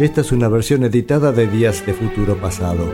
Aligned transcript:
Esta 0.00 0.22
es 0.22 0.32
una 0.32 0.48
versión 0.48 0.82
editada 0.82 1.30
de 1.30 1.46
Días 1.46 1.84
de 1.84 1.92
Futuro 1.92 2.34
Pasado. 2.40 2.90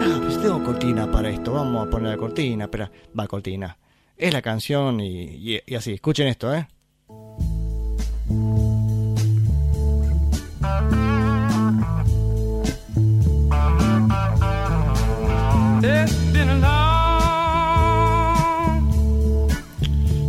Ah, 0.00 0.20
pues 0.22 0.38
cortina 0.64 1.10
para 1.10 1.28
esto. 1.28 1.52
Vamos 1.52 1.86
a 1.86 1.90
poner 1.90 2.12
la 2.12 2.16
cortina. 2.16 2.64
Espera, 2.64 2.90
va 3.14 3.26
cortina. 3.26 3.77
Canción 4.52 4.98
y, 5.00 5.24
y- 5.56 5.60
y 5.66 5.74
así. 5.74 5.92
Escuchen 5.92 6.26
esto, 6.26 6.54
¿eh? 6.54 6.66
It's 15.82 16.14
been 16.32 16.48
a 16.48 16.58
long 16.58 17.54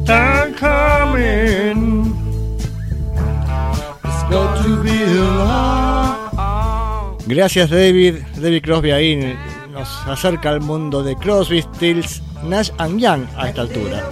time 0.05 0.54
coming. 0.55 2.13
It's 4.04 4.24
got 4.30 4.63
to 4.63 4.84
be 4.84 5.04
a 5.04 5.24
long. 5.41 7.18
Gracias 7.27 7.70
David. 7.70 8.15
David 8.36 8.63
Crosby 8.63 8.91
ahí 8.91 9.36
nos 9.71 9.88
acerca 10.08 10.49
al 10.49 10.62
mundo 10.62 11.04
de 11.04 11.15
Crosby, 11.15 11.62
Stills, 11.62 12.21
Nash 12.43 12.71
and 12.77 12.99
Young 12.99 13.26
a 13.37 13.49
esta 13.49 13.62
altura. 13.62 14.09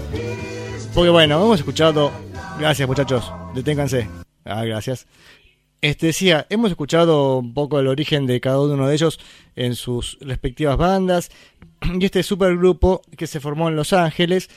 Porque 0.93 1.09
bueno, 1.09 1.43
hemos 1.43 1.59
escuchado... 1.59 2.11
Gracias 2.59 2.87
muchachos, 2.87 3.31
deténganse. 3.53 4.09
Ah, 4.43 4.63
gracias. 4.65 5.05
Este 5.81 6.07
decía, 6.07 6.47
hemos 6.49 6.71
escuchado 6.71 7.37
un 7.37 7.53
poco 7.53 7.79
el 7.79 7.87
origen 7.87 8.25
de 8.25 8.41
cada 8.41 8.59
uno 8.59 8.87
de 8.87 8.95
ellos 8.95 9.19
en 9.55 9.75
sus 9.75 10.17
respectivas 10.21 10.75
bandas 10.75 11.29
y 11.99 12.03
este 12.03 12.23
supergrupo 12.23 13.01
que 13.15 13.27
se 13.27 13.39
formó 13.39 13.69
en 13.69 13.75
Los 13.75 13.93
Ángeles 13.93 14.49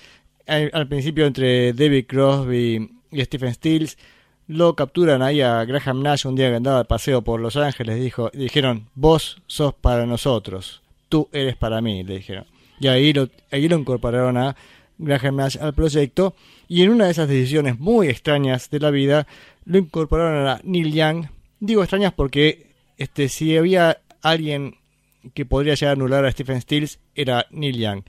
al, 0.46 0.70
al 0.72 0.88
principio 0.88 1.26
entre 1.26 1.74
David 1.74 2.06
Crosby 2.08 2.90
y 3.10 3.24
Stephen 3.24 3.52
Stills 3.52 3.98
lo 4.46 4.74
capturan 4.74 5.22
ahí 5.22 5.42
a 5.42 5.64
Graham 5.64 6.02
Nash 6.02 6.26
un 6.26 6.34
día 6.34 6.48
que 6.48 6.56
andaba 6.56 6.78
de 6.78 6.84
paseo 6.86 7.22
por 7.22 7.40
Los 7.40 7.56
Ángeles 7.56 8.00
dijo, 8.00 8.30
dijeron 8.32 8.88
vos 8.94 9.42
sos 9.46 9.74
para 9.74 10.06
nosotros 10.06 10.82
tú 11.08 11.28
eres 11.32 11.56
para 11.56 11.80
mí 11.80 12.02
le 12.02 12.16
dijeron 12.16 12.46
y 12.80 12.88
ahí 12.88 13.12
lo, 13.12 13.28
ahí 13.52 13.68
lo 13.68 13.78
incorporaron 13.78 14.36
a 14.36 14.56
Graham 14.98 15.36
Nash 15.36 15.56
al 15.60 15.74
proyecto 15.74 16.34
y 16.66 16.82
en 16.82 16.90
una 16.90 17.04
de 17.04 17.12
esas 17.12 17.28
decisiones 17.28 17.78
muy 17.78 18.08
extrañas 18.08 18.70
de 18.70 18.80
la 18.80 18.90
vida 18.90 19.26
lo 19.64 19.78
incorporaron 19.78 20.48
a 20.48 20.60
Neil 20.64 20.92
Young. 20.92 21.26
Digo 21.60 21.82
extrañas 21.82 22.12
porque 22.14 22.68
este 22.96 23.28
si 23.28 23.56
había 23.56 24.00
alguien 24.22 24.76
que 25.34 25.44
podría 25.44 25.74
llegar 25.74 25.90
a 25.90 25.92
anular 25.92 26.24
a 26.24 26.32
Stephen 26.32 26.60
Stills 26.60 26.98
era 27.14 27.46
Neil 27.50 27.78
Young. 27.78 28.02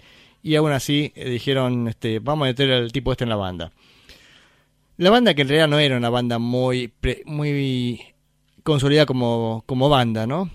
Y 0.44 0.56
aún 0.56 0.72
así 0.72 1.12
eh, 1.16 1.30
dijeron, 1.30 1.88
este, 1.88 2.20
vamos 2.20 2.46
a 2.46 2.50
meter 2.50 2.72
al 2.72 2.92
tipo 2.92 3.12
este 3.12 3.26
en 3.26 3.30
la 3.30 3.36
banda. 3.36 3.72
La 4.98 5.10
banda 5.10 5.34
que 5.34 5.44
en 5.44 5.50
realidad 5.50 5.68
no 5.68 5.80
era 5.80 5.98
una 5.98 6.10
banda 6.10 6.40
muy 6.40 6.94
muy 7.26 8.02
consolidada 8.64 9.06
como, 9.06 9.64
como 9.66 9.90
banda, 9.90 10.28
¿no? 10.28 10.50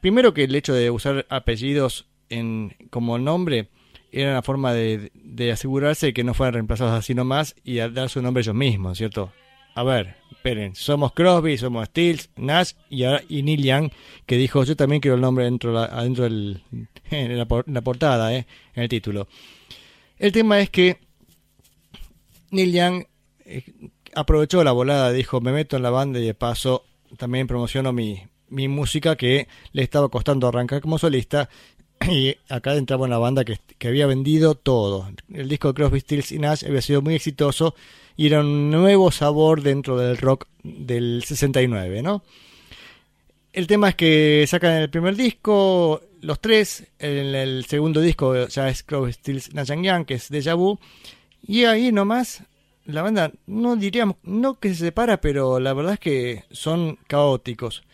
Primero 0.00 0.34
que 0.34 0.44
el 0.44 0.54
hecho 0.54 0.74
de 0.74 0.90
usar 0.90 1.26
apellidos 1.28 2.06
en, 2.28 2.74
como 2.90 3.18
nombre 3.18 3.68
era 4.12 4.30
una 4.30 4.42
forma 4.42 4.72
de, 4.72 5.10
de 5.14 5.52
asegurarse 5.52 6.12
que 6.12 6.22
no 6.24 6.34
fueran 6.34 6.54
reemplazados 6.54 6.92
así 6.94 7.14
nomás 7.14 7.56
y 7.64 7.80
a 7.80 7.88
dar 7.88 8.08
su 8.08 8.22
nombre 8.22 8.42
ellos 8.42 8.54
mismos, 8.54 8.96
¿cierto? 8.98 9.32
A 9.74 9.82
ver, 9.82 10.14
esperen, 10.30 10.76
somos 10.76 11.12
Crosby, 11.12 11.58
somos 11.58 11.86
Stills, 11.86 12.30
Nash 12.36 12.72
y, 12.88 13.02
ahora- 13.04 13.24
y 13.28 13.42
Neil 13.42 13.64
Young, 13.64 13.90
que 14.24 14.36
dijo, 14.36 14.62
yo 14.62 14.76
también 14.76 15.00
quiero 15.00 15.16
el 15.16 15.20
nombre 15.20 15.44
dentro, 15.46 15.72
la- 15.72 15.86
adentro 15.86 16.24
del, 16.24 16.62
en 17.10 17.36
la 17.38 17.80
portada, 17.82 18.32
¿eh? 18.34 18.46
en 18.74 18.82
el 18.84 18.88
título. 18.88 19.26
El 20.16 20.30
tema 20.30 20.60
es 20.60 20.70
que 20.70 20.98
Neil 22.50 22.72
Young 22.72 23.04
eh, 23.46 23.64
aprovechó 24.14 24.62
la 24.62 24.72
volada, 24.72 25.10
dijo, 25.12 25.40
me 25.40 25.52
meto 25.52 25.76
en 25.76 25.82
la 25.82 25.90
banda 25.90 26.20
y 26.20 26.24
de 26.26 26.34
paso 26.34 26.84
también 27.18 27.46
promociono 27.48 27.92
mi, 27.92 28.22
mi 28.48 28.68
música 28.68 29.16
que 29.16 29.48
le 29.72 29.82
estaba 29.82 30.08
costando 30.08 30.46
arrancar 30.46 30.80
como 30.80 30.98
solista 30.98 31.48
y 32.08 32.36
acá 32.48 32.74
entraba 32.74 33.04
una 33.04 33.18
banda 33.18 33.44
que, 33.44 33.58
que 33.78 33.88
había 33.88 34.06
vendido 34.06 34.54
todo. 34.54 35.08
El 35.32 35.48
disco 35.48 35.68
de 35.68 35.74
Crosby, 35.74 36.00
Stills 36.00 36.32
y 36.32 36.38
Nash 36.38 36.64
había 36.64 36.82
sido 36.82 37.02
muy 37.02 37.14
exitoso 37.14 37.74
y 38.16 38.26
era 38.26 38.40
un 38.40 38.70
nuevo 38.70 39.10
sabor 39.10 39.62
dentro 39.62 39.98
del 39.98 40.16
rock 40.16 40.46
del 40.62 41.22
69, 41.24 42.02
¿no? 42.02 42.22
El 43.52 43.66
tema 43.66 43.90
es 43.90 43.94
que 43.94 44.44
sacan 44.48 44.72
el 44.72 44.90
primer 44.90 45.14
disco, 45.14 46.02
los 46.20 46.40
tres, 46.40 46.88
el, 46.98 47.34
el 47.34 47.64
segundo 47.66 48.00
disco 48.00 48.48
ya 48.48 48.68
es 48.68 48.82
Crosby, 48.82 49.12
Stills, 49.12 49.54
Nash 49.54 49.70
and 49.70 49.84
Young, 49.84 50.04
que 50.04 50.14
es 50.14 50.28
Deja 50.28 50.54
Vu, 50.54 50.78
y 51.46 51.64
ahí 51.64 51.92
nomás 51.92 52.42
la 52.84 53.02
banda, 53.02 53.32
no 53.46 53.76
diríamos, 53.76 54.16
no 54.22 54.58
que 54.58 54.70
se 54.70 54.86
separa, 54.86 55.20
pero 55.20 55.60
la 55.60 55.72
verdad 55.72 55.94
es 55.94 56.00
que 56.00 56.44
son 56.50 56.98
caóticos. 57.06 57.84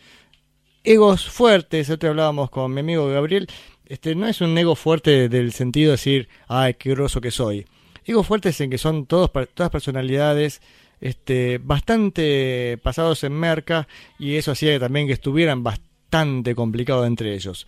Egos 0.83 1.29
fuertes, 1.29 1.89
otro 1.89 2.09
hablábamos 2.09 2.49
con 2.49 2.73
mi 2.73 2.79
amigo 2.79 3.07
Gabriel, 3.07 3.47
este 3.91 4.15
no 4.15 4.25
es 4.25 4.39
un 4.39 4.57
ego 4.57 4.75
fuerte 4.75 5.27
del 5.27 5.51
sentido 5.51 5.89
de 5.89 5.97
decir, 5.97 6.29
ay, 6.47 6.75
qué 6.75 6.91
groso 6.91 7.19
que 7.19 7.29
soy. 7.29 7.65
Egos 8.05 8.25
fuertes 8.25 8.61
en 8.61 8.69
que 8.69 8.77
son 8.77 9.05
todos, 9.05 9.29
todas 9.53 9.69
personalidades 9.69 10.61
este, 11.01 11.59
bastante 11.61 12.79
pasados 12.81 13.25
en 13.25 13.33
merca 13.33 13.89
y 14.17 14.37
eso 14.37 14.53
hacía 14.53 14.79
también 14.79 15.07
que 15.07 15.13
estuvieran 15.13 15.61
bastante 15.61 16.55
complicados 16.55 17.05
entre 17.05 17.33
ellos. 17.33 17.65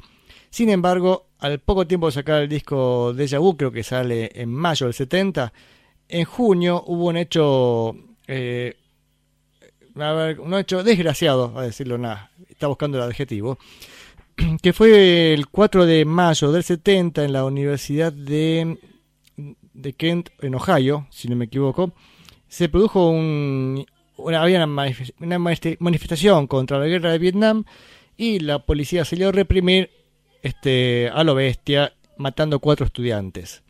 Sin 0.49 0.69
embargo, 0.69 1.27
al 1.39 1.59
poco 1.59 1.87
tiempo 1.87 2.05
de 2.05 2.13
sacar 2.13 2.43
el 2.43 2.47
disco 2.47 3.13
Deja 3.13 3.39
Vu, 3.39 3.57
creo 3.57 3.73
que 3.73 3.83
sale 3.83 4.31
en 4.33 4.49
mayo 4.49 4.85
del 4.85 4.93
70, 4.93 5.51
en 6.07 6.23
junio 6.23 6.85
hubo 6.87 7.07
un 7.07 7.17
hecho, 7.17 7.97
eh, 8.27 8.77
un 9.93 10.53
hecho 10.53 10.85
desgraciado, 10.85 11.59
a 11.59 11.63
decirlo 11.63 11.97
nada, 11.97 12.31
está 12.47 12.67
buscando 12.67 12.97
el 12.97 13.03
adjetivo, 13.03 13.57
que 14.61 14.73
fue 14.73 15.33
el 15.33 15.47
4 15.47 15.85
de 15.85 16.05
mayo 16.05 16.51
del 16.51 16.63
70 16.63 17.23
en 17.25 17.33
la 17.33 17.45
Universidad 17.45 18.11
de, 18.13 18.77
de 19.73 19.93
Kent, 19.93 20.29
en 20.41 20.55
Ohio, 20.55 21.07
si 21.11 21.27
no 21.27 21.35
me 21.35 21.45
equivoco, 21.45 21.93
se 22.47 22.69
produjo 22.69 23.09
un, 23.09 23.85
una, 24.17 24.41
había 24.41 24.63
una, 24.63 24.85
una 25.19 25.39
manif- 25.39 25.77
manifestación 25.79 26.47
contra 26.47 26.79
la 26.79 26.87
guerra 26.87 27.11
de 27.11 27.19
Vietnam 27.19 27.63
y 28.15 28.39
la 28.39 28.59
policía 28.65 29.05
salió 29.05 29.29
a 29.29 29.31
reprimir 29.31 29.89
este, 30.43 31.09
a 31.13 31.23
lo 31.23 31.35
bestia, 31.35 31.93
matando 32.17 32.59
cuatro 32.59 32.85
estudiantes. 32.85 33.63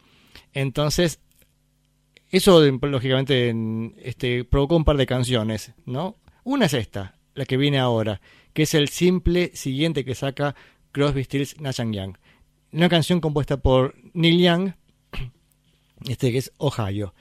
Entonces, 0.53 1.19
eso 2.29 2.61
lógicamente 2.61 3.49
en- 3.49 3.95
este, 4.01 4.43
provocó 4.43 4.75
un 4.75 4.83
par 4.85 4.97
de 4.97 5.05
canciones, 5.05 5.73
¿no? 5.85 6.17
Una 6.43 6.65
es 6.65 6.73
esta, 6.73 7.15
la 7.35 7.45
que 7.45 7.57
viene 7.57 7.79
ahora, 7.79 8.19
que 8.53 8.63
es 8.63 8.73
el 8.73 8.89
simple 8.89 9.51
siguiente 9.55 10.05
que 10.05 10.15
saca 10.15 10.55
Crosby, 10.91 11.23
Stills, 11.23 11.59
Nash 11.59 11.77
Young. 11.77 12.15
Una 12.71 12.89
canción 12.89 13.19
compuesta 13.19 13.57
por 13.57 13.95
Neil 14.13 14.39
Young, 14.41 14.71
este 16.07 16.31
que 16.31 16.37
es 16.39 16.51
Ohio. 16.57 17.13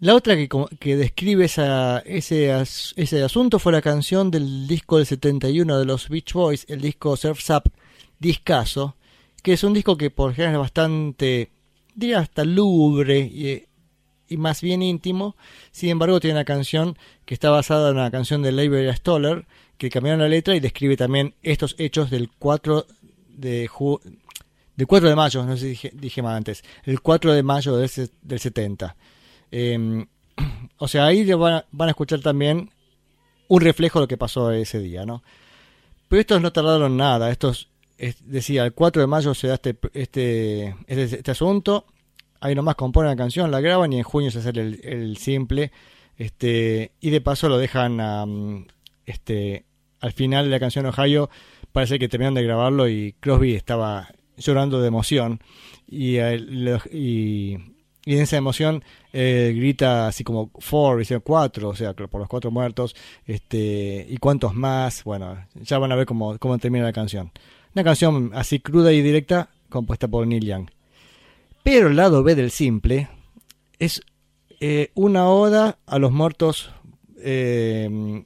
La 0.00 0.14
otra 0.14 0.36
que, 0.36 0.48
que 0.80 0.96
describe 0.96 1.44
ese, 1.46 2.52
as- 2.52 2.92
ese 2.96 3.22
asunto 3.22 3.58
fue 3.58 3.72
la 3.72 3.80
canción 3.80 4.30
del 4.30 4.66
disco 4.66 4.98
del 4.98 5.06
71 5.06 5.78
de 5.78 5.84
los 5.84 6.08
Beach 6.08 6.32
Boys, 6.32 6.66
el 6.68 6.80
disco 6.80 7.16
Surf's 7.16 7.48
Up, 7.50 7.70
discaso, 8.18 8.96
que 9.42 9.52
es 9.52 9.64
un 9.64 9.72
disco 9.72 9.96
que 9.96 10.10
por 10.10 10.34
general 10.34 10.54
es 10.56 10.60
bastante, 10.60 11.50
diría 11.94 12.18
hasta 12.18 12.44
lúgubre 12.44 13.20
y, 13.20 13.48
y 13.48 13.64
más 14.36 14.60
bien 14.62 14.82
íntimo. 14.82 15.36
Sin 15.72 15.90
embargo, 15.90 16.20
tiene 16.20 16.34
una 16.36 16.44
canción 16.44 16.96
que 17.24 17.34
está 17.34 17.50
basada 17.50 17.90
en 17.90 17.96
una 17.96 18.10
canción 18.10 18.42
de 18.42 18.52
Leiber 18.52 18.94
Stoller, 18.96 19.46
que 19.78 19.90
cambiaron 19.90 20.20
la 20.20 20.28
letra 20.28 20.54
y 20.54 20.60
describe 20.60 20.96
también 20.96 21.34
estos 21.42 21.74
hechos 21.78 22.10
del 22.10 22.30
4 22.38 22.86
de 23.28 23.66
ju 23.66 24.00
del 24.76 24.86
4 24.88 25.08
de 25.08 25.14
mayo, 25.14 25.44
no 25.44 25.56
sé 25.56 25.60
si 25.62 25.68
dije, 25.68 25.90
dije 25.94 26.20
antes, 26.20 26.64
el 26.84 27.00
4 27.00 27.32
de 27.32 27.42
mayo 27.44 27.76
del, 27.76 27.88
se- 27.88 28.10
del 28.22 28.40
70. 28.40 28.96
Eh, 29.52 30.04
o 30.78 30.88
sea, 30.88 31.06
ahí 31.06 31.24
van 31.32 31.54
a, 31.54 31.64
van 31.70 31.88
a 31.88 31.92
escuchar 31.92 32.20
también 32.20 32.70
un 33.46 33.60
reflejo 33.60 34.00
de 34.00 34.04
lo 34.04 34.08
que 34.08 34.16
pasó 34.16 34.50
ese 34.50 34.80
día, 34.80 35.06
¿no? 35.06 35.22
Pero 36.08 36.20
estos 36.20 36.40
no 36.42 36.52
tardaron 36.52 36.96
nada, 36.96 37.30
estos, 37.30 37.68
es- 37.98 38.16
decía, 38.28 38.64
el 38.64 38.72
4 38.72 39.02
de 39.02 39.06
mayo 39.06 39.32
se 39.34 39.46
da 39.48 39.54
este, 39.54 39.76
este, 39.92 40.74
este, 40.88 41.16
este 41.18 41.30
asunto, 41.30 41.86
ahí 42.40 42.54
nomás 42.54 42.74
componen 42.74 43.10
la 43.10 43.16
canción, 43.16 43.50
la 43.50 43.60
graban 43.60 43.92
y 43.92 43.98
en 43.98 44.02
junio 44.02 44.30
se 44.30 44.38
hace 44.40 44.50
el, 44.50 45.16
simple, 45.16 45.72
este, 46.16 46.92
y 47.00 47.10
de 47.10 47.20
paso 47.20 47.48
lo 47.48 47.58
dejan 47.58 48.00
a, 48.00 48.24
este, 49.06 49.64
al 50.00 50.12
final 50.12 50.44
de 50.44 50.50
la 50.50 50.60
canción 50.60 50.86
Ohio, 50.86 51.30
parece 51.72 51.98
que 51.98 52.08
terminaron 52.08 52.34
de 52.34 52.42
grabarlo 52.42 52.88
y 52.88 53.14
Crosby 53.20 53.54
estaba 53.54 54.08
llorando 54.36 54.80
de 54.80 54.88
emoción 54.88 55.40
y, 55.88 56.16
en 58.06 58.20
esa 58.20 58.36
emoción 58.36 58.84
grita 59.12 60.08
así 60.08 60.24
como 60.24 60.50
four, 60.58 60.98
dice 60.98 61.20
cuatro, 61.20 61.70
o 61.70 61.74
sea, 61.74 61.94
por 61.94 62.20
los 62.20 62.28
cuatro 62.28 62.50
muertos, 62.50 62.94
este, 63.26 64.06
y 64.08 64.18
cuántos 64.18 64.54
más, 64.54 65.04
bueno, 65.04 65.38
ya 65.54 65.78
van 65.78 65.92
a 65.92 65.96
ver 65.96 66.04
cómo, 66.06 66.38
cómo 66.38 66.58
termina 66.58 66.84
la 66.84 66.92
canción. 66.92 67.32
Una 67.74 67.82
canción 67.82 68.30
así 68.34 68.60
cruda 68.60 68.92
y 68.92 69.02
directa, 69.02 69.48
compuesta 69.68 70.06
por 70.06 70.26
Neil 70.26 70.44
Young. 70.44 70.68
Pero 71.64 71.88
el 71.88 71.96
lado 71.96 72.22
B 72.22 72.34
del 72.34 72.50
simple 72.50 73.08
es 73.78 74.02
eh, 74.60 74.92
una 74.94 75.28
oda 75.28 75.78
a 75.86 75.98
los 75.98 76.12
muertos 76.12 76.70
eh, 77.22 78.22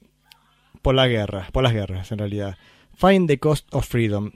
por 0.82 0.96
la 0.96 1.06
guerra, 1.06 1.48
por 1.52 1.62
las 1.62 1.72
guerras 1.72 2.10
en 2.10 2.18
realidad. 2.18 2.58
Find 2.96 3.28
the 3.28 3.38
Cost 3.38 3.72
of 3.72 3.86
Freedom. 3.86 4.32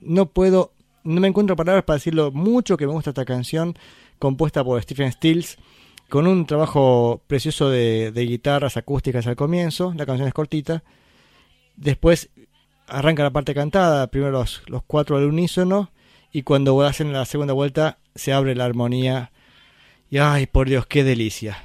No 0.00 0.30
puedo, 0.30 0.72
no 1.04 1.20
me 1.20 1.28
encuentro 1.28 1.56
palabras 1.56 1.84
para 1.84 1.98
decirlo 1.98 2.32
mucho 2.32 2.78
que 2.78 2.86
me 2.86 2.92
gusta 2.94 3.10
esta 3.10 3.26
canción 3.26 3.78
compuesta 4.18 4.64
por 4.64 4.82
Stephen 4.82 5.12
Stills 5.12 5.58
con 6.08 6.26
un 6.26 6.46
trabajo 6.46 7.22
precioso 7.26 7.68
de, 7.68 8.10
guitarras 8.14 8.78
acústicas 8.78 9.26
al 9.26 9.36
comienzo. 9.36 9.92
La 9.94 10.06
canción 10.06 10.26
es 10.26 10.32
cortita. 10.32 10.82
Después 11.76 12.30
arranca 12.86 13.24
la 13.24 13.30
parte 13.30 13.54
cantada, 13.54 14.06
primero 14.06 14.32
los, 14.32 14.62
los 14.68 14.82
cuatro 14.84 15.18
al 15.18 15.24
unísono 15.24 15.90
y 16.32 16.44
cuando 16.44 16.80
hacen 16.80 17.12
la 17.12 17.26
segunda 17.26 17.52
vuelta 17.52 17.98
se 18.18 18.32
abre 18.32 18.54
la 18.54 18.64
armonía. 18.64 19.30
Y 20.10 20.18
ay, 20.18 20.46
por 20.46 20.68
Dios, 20.68 20.86
qué 20.86 21.04
delicia. 21.04 21.64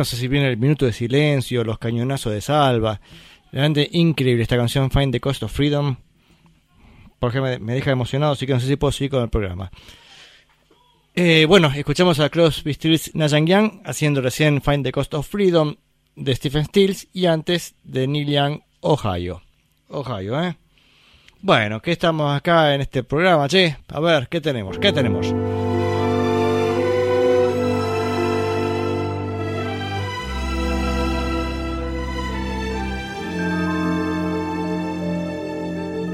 No 0.00 0.04
sé 0.06 0.16
si 0.16 0.28
viene 0.28 0.48
el 0.48 0.56
minuto 0.56 0.86
de 0.86 0.94
silencio, 0.94 1.62
los 1.62 1.78
cañonazos 1.78 2.32
de 2.32 2.40
salva. 2.40 3.02
Realmente 3.52 3.86
increíble 3.92 4.42
esta 4.42 4.56
canción, 4.56 4.90
Find 4.90 5.12
the 5.12 5.20
Cost 5.20 5.42
of 5.42 5.52
Freedom. 5.52 5.96
Porque 7.18 7.38
me, 7.42 7.74
deja 7.74 7.90
emocionado, 7.90 8.32
así 8.32 8.46
que 8.46 8.54
no 8.54 8.60
sé 8.60 8.66
si 8.66 8.76
puedo 8.76 8.92
seguir 8.92 9.10
con 9.10 9.22
el 9.22 9.28
programa. 9.28 9.70
Eh, 11.14 11.44
bueno, 11.46 11.70
escuchamos 11.76 12.18
a 12.18 12.30
Crosby, 12.30 12.72
Stills, 12.72 13.14
Nash 13.14 13.34
Young 13.44 13.82
haciendo 13.84 14.22
recién 14.22 14.62
Find 14.62 14.84
the 14.84 14.92
Cost 14.92 15.12
of 15.12 15.28
Freedom 15.28 15.76
de 16.16 16.34
Stephen 16.34 16.64
Stills 16.64 17.08
y 17.12 17.26
antes 17.26 17.74
de 17.84 18.06
Neil 18.06 18.30
Young, 18.30 18.60
Ohio. 18.80 19.42
Ohio, 19.88 20.42
¿eh? 20.42 20.56
Bueno, 21.42 21.82
¿qué 21.82 21.92
estamos 21.92 22.34
acá 22.34 22.74
en 22.74 22.80
este 22.80 23.04
programa, 23.04 23.48
che? 23.48 23.76
A 23.88 24.00
ver, 24.00 24.28
¿qué 24.28 24.40
tenemos? 24.40 24.78
¿Qué 24.78 24.92
tenemos? 24.94 25.34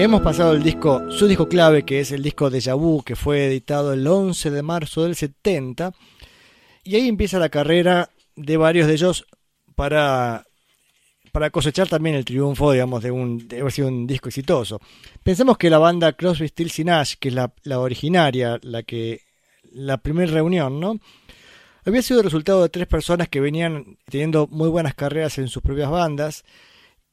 Hemos 0.00 0.22
pasado 0.22 0.52
el 0.52 0.62
disco, 0.62 1.10
su 1.10 1.26
disco 1.26 1.48
clave, 1.48 1.84
que 1.84 1.98
es 1.98 2.12
el 2.12 2.22
disco 2.22 2.50
de 2.50 2.72
Vu, 2.72 3.02
que 3.02 3.16
fue 3.16 3.46
editado 3.46 3.92
el 3.92 4.06
11 4.06 4.52
de 4.52 4.62
marzo 4.62 5.02
del 5.02 5.16
70. 5.16 5.92
Y 6.84 6.94
ahí 6.94 7.08
empieza 7.08 7.40
la 7.40 7.48
carrera 7.48 8.08
de 8.36 8.56
varios 8.56 8.86
de 8.86 8.92
ellos 8.92 9.26
para, 9.74 10.46
para 11.32 11.50
cosechar 11.50 11.88
también 11.88 12.14
el 12.14 12.24
triunfo, 12.24 12.70
digamos, 12.70 13.02
de, 13.02 13.10
un, 13.10 13.48
de 13.48 13.68
sido 13.72 13.88
un 13.88 14.06
disco 14.06 14.28
exitoso. 14.28 14.80
Pensemos 15.24 15.58
que 15.58 15.68
la 15.68 15.78
banda 15.78 16.12
Crosby, 16.12 16.46
Stills 16.46 16.78
y 16.78 16.84
Nash, 16.84 17.14
que 17.18 17.30
es 17.30 17.34
la, 17.34 17.52
la 17.64 17.80
originaria, 17.80 18.60
la 18.62 18.84
que 18.84 19.22
la 19.72 19.96
primera 19.96 20.30
reunión, 20.30 20.78
¿no? 20.78 21.00
Había 21.84 22.02
sido 22.02 22.20
el 22.20 22.24
resultado 22.24 22.62
de 22.62 22.68
tres 22.68 22.86
personas 22.86 23.28
que 23.28 23.40
venían 23.40 23.98
teniendo 24.08 24.46
muy 24.46 24.68
buenas 24.68 24.94
carreras 24.94 25.38
en 25.38 25.48
sus 25.48 25.60
propias 25.60 25.90
bandas 25.90 26.44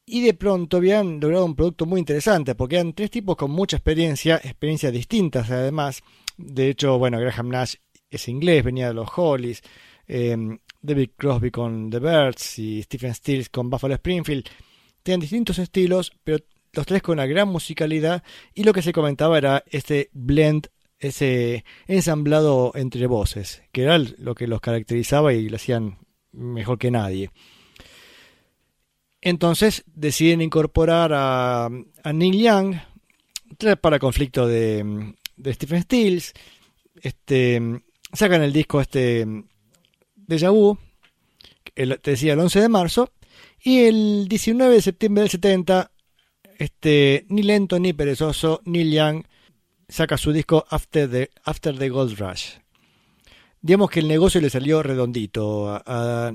y 0.06 0.22
de 0.22 0.34
pronto 0.34 0.78
habían 0.78 1.20
logrado 1.20 1.46
un 1.46 1.56
producto 1.56 1.86
muy 1.86 2.00
interesante, 2.00 2.56
porque 2.56 2.76
eran 2.76 2.94
tres 2.94 3.10
tipos 3.10 3.36
con 3.36 3.52
mucha 3.52 3.78
experiencia, 3.78 4.36
experiencias 4.38 4.94
distintas 4.94 5.50
además. 5.50 6.04
De 6.38 6.70
hecho, 6.70 6.98
bueno, 7.00 7.20
Graham 7.20 7.50
Nash 7.50 7.76
es 8.10 8.28
inglés, 8.28 8.64
venía 8.64 8.88
de 8.88 8.94
los 8.94 9.10
Hollies, 9.16 9.62
eh, 10.08 10.38
David 10.82 11.12
Crosby 11.18 11.50
con 11.50 11.90
The 11.90 12.00
Birds 12.00 12.60
y 12.60 12.84
Stephen 12.84 13.16
Stills 13.16 13.50
con 13.50 13.70
Buffalo 13.70 13.96
Springfield. 13.96 14.46
Tenían 15.02 15.22
distintos 15.22 15.58
estilos, 15.58 16.12
pero 16.24 16.44
los 16.74 16.86
tres 16.86 17.02
con 17.02 17.14
una 17.14 17.26
gran 17.26 17.48
musicalidad 17.48 18.24
y 18.54 18.64
lo 18.64 18.74
que 18.74 18.82
se 18.82 18.94
comentaba 18.94 19.38
era 19.38 19.64
este 19.68 20.10
blend, 20.14 20.68
ese 21.00 21.66
ensamblado 21.88 22.72
entre 22.76 23.08
voces, 23.08 23.64
que 23.72 23.84
era 23.84 23.98
lo 23.98 24.36
que 24.36 24.48
los 24.48 24.62
caracterizaba 24.62 25.34
y 25.34 25.50
lo 25.50 25.56
hacían 25.56 25.98
mejor 26.32 26.78
que 26.78 26.92
nadie. 26.92 27.32
Entonces 29.26 29.84
deciden 29.88 30.40
incorporar 30.44 31.12
a, 31.12 31.66
a 31.66 32.14
Neil 32.14 32.40
Young 32.40 32.76
para 33.82 33.98
conflicto 33.98 34.48
de, 34.48 35.16
Stephen 35.48 35.82
Stills. 35.82 36.32
Este, 37.02 37.60
sacan 38.14 38.44
el 38.44 38.54
disco 38.54 38.80
este 38.80 39.26
de 40.16 40.50
Vu, 40.50 40.78
el, 41.74 42.00
te 42.02 42.12
decía 42.12 42.34
el 42.34 42.40
11 42.40 42.62
de 42.62 42.70
marzo, 42.70 43.14
y 43.64 43.86
el 43.86 44.28
19 44.28 44.76
de 44.76 44.82
septiembre 44.84 45.22
del 45.24 45.32
70, 45.32 45.92
este, 46.60 47.26
ni 47.30 47.42
lento 47.42 47.80
ni 47.80 47.94
perezoso, 47.94 48.62
Neil 48.66 48.92
Young 48.92 49.24
saca 49.90 50.20
su 50.20 50.34
disco 50.34 50.66
After 50.70 51.10
the, 51.10 51.32
After 51.44 51.76
the 51.76 51.90
Gold 51.90 52.20
Rush. 52.20 52.58
Digamos 53.60 53.90
que 53.90 54.02
el 54.02 54.08
negocio 54.08 54.40
le 54.40 54.52
salió 54.52 54.84
redondito 54.84 55.68
a 55.68 56.32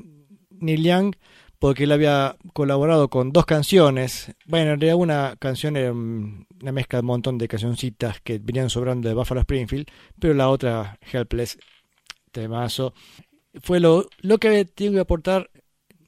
Neil 0.59 0.83
Young 0.83 1.15
porque 1.61 1.85
él 1.85 1.93
había 1.93 2.37
colaborado 2.55 3.09
con 3.11 3.33
dos 3.33 3.45
canciones. 3.45 4.33
Bueno, 4.47 4.73
en 4.73 4.81
realidad 4.81 4.97
una 4.97 5.37
canción 5.39 5.77
era 5.77 5.93
una 5.93 6.73
mezcla 6.73 6.97
de 6.97 7.01
un 7.03 7.07
montón 7.07 7.37
de 7.37 7.49
cancioncitas 7.49 8.21
que 8.23 8.39
venían 8.39 8.71
sobrando 8.71 9.09
de 9.09 9.15
Buffalo 9.15 9.43
Springfield, 9.43 9.87
pero 10.19 10.33
la 10.33 10.49
otra, 10.49 10.99
Helpless, 11.13 11.59
temazo, 12.33 12.95
fue 13.63 13.79
lo, 13.79 14.09
que 14.41 14.49
había 14.49 14.65
tenido 14.65 14.95
que 14.95 15.01
aportar 15.01 15.51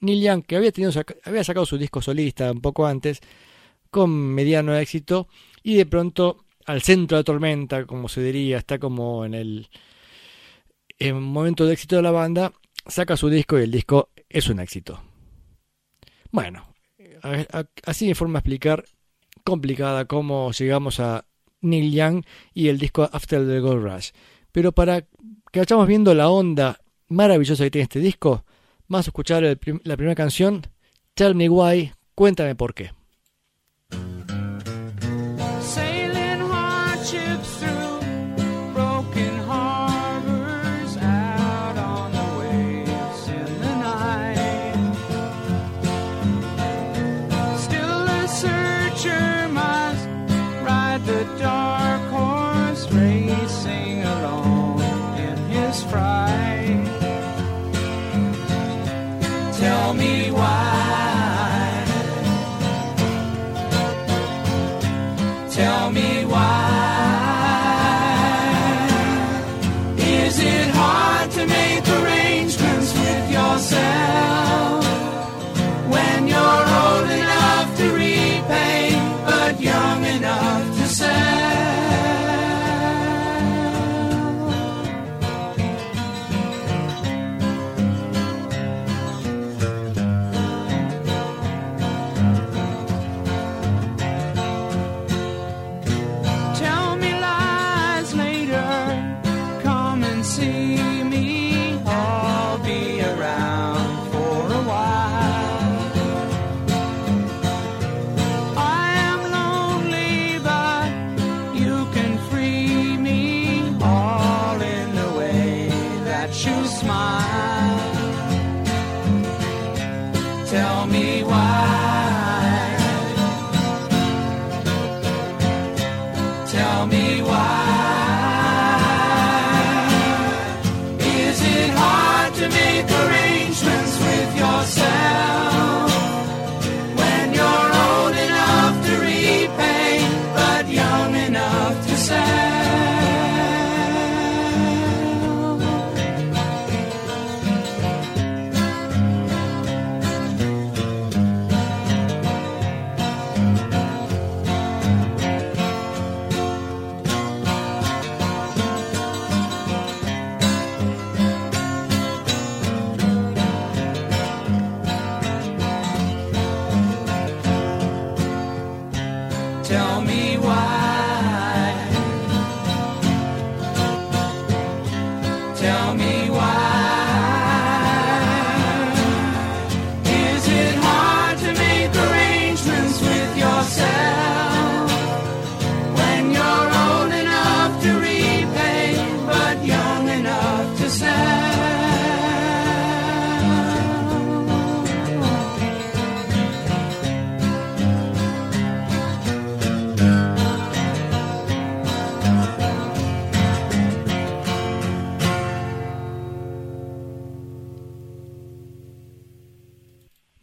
Neil 0.00 0.22
Young, 0.22 0.42
que 0.46 0.56
había, 0.56 0.72
tenido, 0.72 0.90
había 1.24 1.44
sacado 1.44 1.66
su 1.66 1.76
disco 1.76 2.00
solista 2.00 2.50
un 2.50 2.62
poco 2.62 2.86
antes, 2.86 3.20
con 3.90 4.10
mediano 4.10 4.74
éxito, 4.74 5.28
y 5.62 5.74
de 5.74 5.84
pronto 5.84 6.46
al 6.64 6.80
centro 6.80 7.18
de 7.18 7.20
la 7.20 7.24
tormenta, 7.24 7.84
como 7.84 8.08
se 8.08 8.22
diría, 8.22 8.56
está 8.56 8.78
como 8.78 9.26
en 9.26 9.34
el 9.34 9.68
en 10.98 11.22
momento 11.22 11.66
de 11.66 11.74
éxito 11.74 11.96
de 11.96 12.02
la 12.02 12.10
banda, 12.10 12.54
saca 12.86 13.18
su 13.18 13.28
disco 13.28 13.58
y 13.58 13.64
el 13.64 13.70
disco 13.70 14.08
es 14.30 14.48
un 14.48 14.58
éxito. 14.58 15.11
Bueno, 16.32 16.66
así 17.84 18.08
de 18.08 18.14
forma 18.14 18.38
explicar 18.38 18.84
complicada 19.44 20.06
cómo 20.06 20.50
llegamos 20.52 20.98
a 20.98 21.26
Neil 21.60 21.92
Young 21.92 22.24
y 22.54 22.68
el 22.68 22.78
disco 22.78 23.08
After 23.12 23.46
the 23.46 23.60
Gold 23.60 23.84
Rush. 23.84 24.10
Pero 24.50 24.72
para 24.72 25.02
que 25.52 25.60
vayamos 25.60 25.86
viendo 25.86 26.14
la 26.14 26.30
onda 26.30 26.80
maravillosa 27.08 27.64
que 27.64 27.70
tiene 27.70 27.82
este 27.82 28.00
disco, 28.00 28.46
vamos 28.88 29.06
a 29.06 29.10
escuchar 29.10 29.44
el, 29.44 29.60
la 29.84 29.96
primera 29.96 30.14
canción, 30.14 30.66
Tell 31.12 31.34
Me 31.34 31.50
Why, 31.50 31.92
cuéntame 32.14 32.54
por 32.54 32.72
qué. 32.72 32.92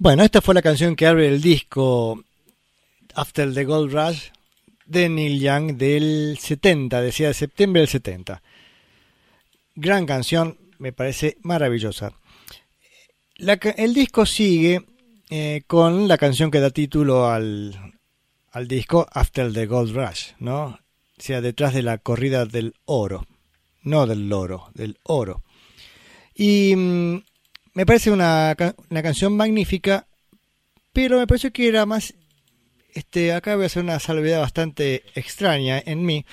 Bueno, 0.09 0.23
esta 0.23 0.41
fue 0.41 0.55
la 0.55 0.63
canción 0.63 0.95
que 0.95 1.05
abre 1.05 1.27
el 1.27 1.39
disco 1.39 2.23
After 3.13 3.53
the 3.53 3.63
Gold 3.63 3.93
Rush 3.93 4.29
de 4.87 5.07
Neil 5.07 5.39
Young 5.39 5.77
del 5.77 6.35
70, 6.41 6.99
decía 6.99 7.27
de 7.27 7.35
septiembre 7.35 7.81
del 7.81 7.89
70. 7.89 8.41
Gran 9.75 10.07
canción, 10.07 10.57
me 10.79 10.93
parece 10.93 11.37
maravillosa. 11.43 12.13
el 13.37 13.93
disco 13.93 14.25
sigue 14.25 14.83
eh, 15.29 15.61
con 15.67 16.07
la 16.07 16.17
canción 16.17 16.49
que 16.49 16.59
da 16.59 16.71
título 16.71 17.27
al, 17.27 17.93
al 18.49 18.67
disco 18.67 19.05
After 19.11 19.53
the 19.53 19.67
Gold 19.67 19.95
Rush, 19.95 20.31
¿no? 20.39 20.63
O 20.63 20.79
sea, 21.19 21.39
detrás 21.39 21.75
de 21.75 21.83
la 21.83 21.99
corrida 21.99 22.47
del 22.47 22.73
oro, 22.85 23.27
no 23.83 24.07
del 24.07 24.27
loro, 24.27 24.71
del 24.73 24.97
oro. 25.03 25.43
Y 26.33 26.75
mm, 26.75 27.21
me 27.73 27.85
parece 27.85 28.11
una, 28.11 28.55
canción 28.89 29.35
magnífica, 29.35 30.07
pero 30.93 31.19
me 31.19 31.27
pareció 31.27 31.51
que 31.51 31.67
era 31.67 31.85
más... 31.85 32.13
Este, 32.93 33.33
acá 33.33 33.55
voy 33.55 33.63
a 33.63 33.67
hacer 33.67 33.83
una 33.83 33.99
salvedad 33.99 34.41
bastante 34.41 35.03
extraña 35.13 35.81
en 35.85 36.03
mí, 36.03 36.25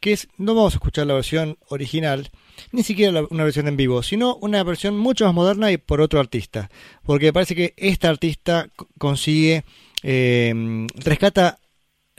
que 0.00 0.12
es, 0.12 0.28
no 0.38 0.54
vamos 0.54 0.74
a 0.74 0.76
escuchar 0.76 1.06
la 1.06 1.14
versión 1.14 1.58
original, 1.68 2.30
ni 2.72 2.82
siquiera 2.82 3.24
una 3.28 3.44
versión 3.44 3.68
en 3.68 3.76
vivo, 3.76 4.02
sino 4.02 4.36
una 4.36 4.62
versión 4.62 4.96
mucho 4.96 5.26
más 5.26 5.34
moderna 5.34 5.70
y 5.70 5.76
por 5.76 6.00
otro 6.00 6.18
artista, 6.18 6.70
porque 7.04 7.26
me 7.26 7.32
parece 7.34 7.54
que 7.54 7.74
esta 7.76 8.08
artista 8.08 8.68
consigue, 8.96 9.64
eh, 10.02 10.86
rescata 10.94 11.58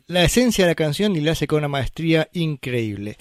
la 0.05 0.23
esencia 0.23 0.65
de 0.65 0.71
la 0.71 0.75
canción 0.75 1.15
y 1.15 1.21
la 1.21 1.32
hace 1.32 1.47
con 1.47 1.60
una 1.60 1.67
maestría 1.67 2.29
increíble. 2.34 3.17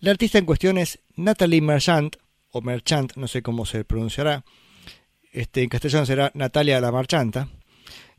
La 0.00 0.10
artista 0.12 0.38
en 0.38 0.46
cuestión 0.46 0.78
es 0.78 1.00
Natalie 1.16 1.60
Merchant, 1.60 2.16
o 2.50 2.60
Merchant, 2.60 3.14
no 3.16 3.28
sé 3.28 3.42
cómo 3.42 3.64
se 3.64 3.84
pronunciará, 3.84 4.44
este, 5.32 5.62
en 5.62 5.68
castellano 5.68 6.06
será 6.06 6.30
Natalia 6.34 6.80
la 6.80 6.92
Marchanta, 6.92 7.48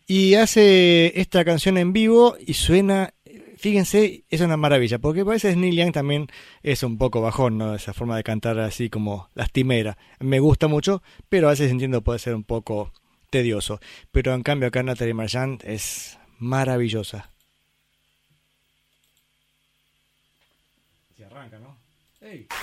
y 0.05 0.35
hace 0.35 1.19
esta 1.19 1.45
canción 1.45 1.77
en 1.77 1.93
vivo 1.93 2.35
y 2.37 2.55
suena, 2.55 3.13
fíjense, 3.57 4.25
es 4.29 4.41
una 4.41 4.57
maravilla, 4.57 4.99
porque 4.99 5.21
a 5.21 5.25
veces 5.25 5.55
Neil 5.55 5.77
Young 5.77 5.93
también 5.93 6.27
es 6.61 6.83
un 6.83 6.97
poco 6.97 7.21
bajón, 7.21 7.57
¿no? 7.57 7.73
Esa 7.73 7.93
forma 7.93 8.17
de 8.17 8.23
cantar 8.23 8.59
así 8.59 8.89
como 8.89 9.29
lastimera. 9.33 9.97
Me 10.19 10.39
gusta 10.39 10.67
mucho, 10.67 11.01
pero 11.29 11.47
a 11.47 11.51
veces 11.51 11.71
entiendo 11.71 12.03
puede 12.03 12.19
ser 12.19 12.35
un 12.35 12.43
poco 12.43 12.91
tedioso. 13.29 13.79
Pero 14.11 14.33
en 14.33 14.43
cambio 14.43 14.67
acá 14.67 14.83
Natalie 14.83 15.13
Marchant 15.13 15.63
es 15.63 16.19
maravillosa. 16.37 17.32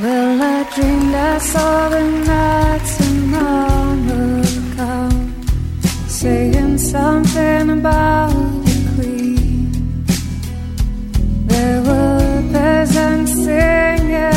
Well, 0.00 0.42
I 0.42 0.64
dreamed 0.74 1.14
I 1.14 1.38
saw 1.38 1.88
the 1.90 2.02
knights 2.02 3.00
in 3.08 3.34
armor 3.34 4.42
come, 4.74 5.44
saying 6.08 6.78
something 6.78 7.70
about 7.78 8.32
the 8.64 8.92
queen. 8.94 10.04
There 11.46 11.82
were 11.82 12.42
peasants 12.52 13.32
singing 13.32 14.29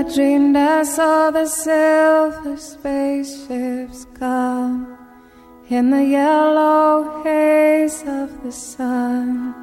I 0.00 0.02
dreamed 0.02 0.56
I 0.56 0.82
saw 0.82 1.30
the 1.30 1.44
silver 1.44 2.56
spaceships 2.56 4.06
come 4.14 4.96
in 5.68 5.90
the 5.90 6.02
yellow 6.02 7.22
haze 7.22 8.00
of 8.06 8.42
the 8.42 8.50
sun. 8.50 9.54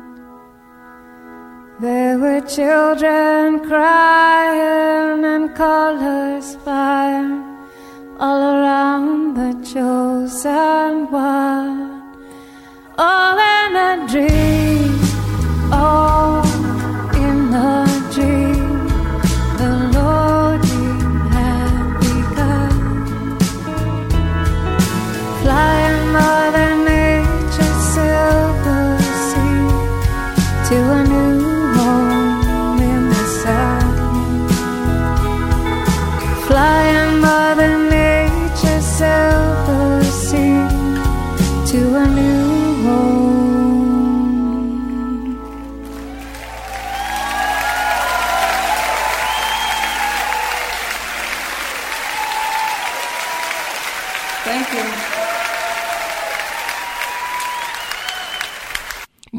There 1.80 2.20
were 2.20 2.42
children 2.42 3.68
crying 3.68 5.26
and 5.26 5.56
colors 5.56 6.56
flying 6.58 7.42
all 8.20 8.42
around 8.58 9.34
the 9.42 9.54
chosen 9.74 11.10
one. 11.10 11.80
All 12.96 13.38
in 13.56 13.76
a 13.76 14.08
dream, 14.08 15.00
all 15.74 16.07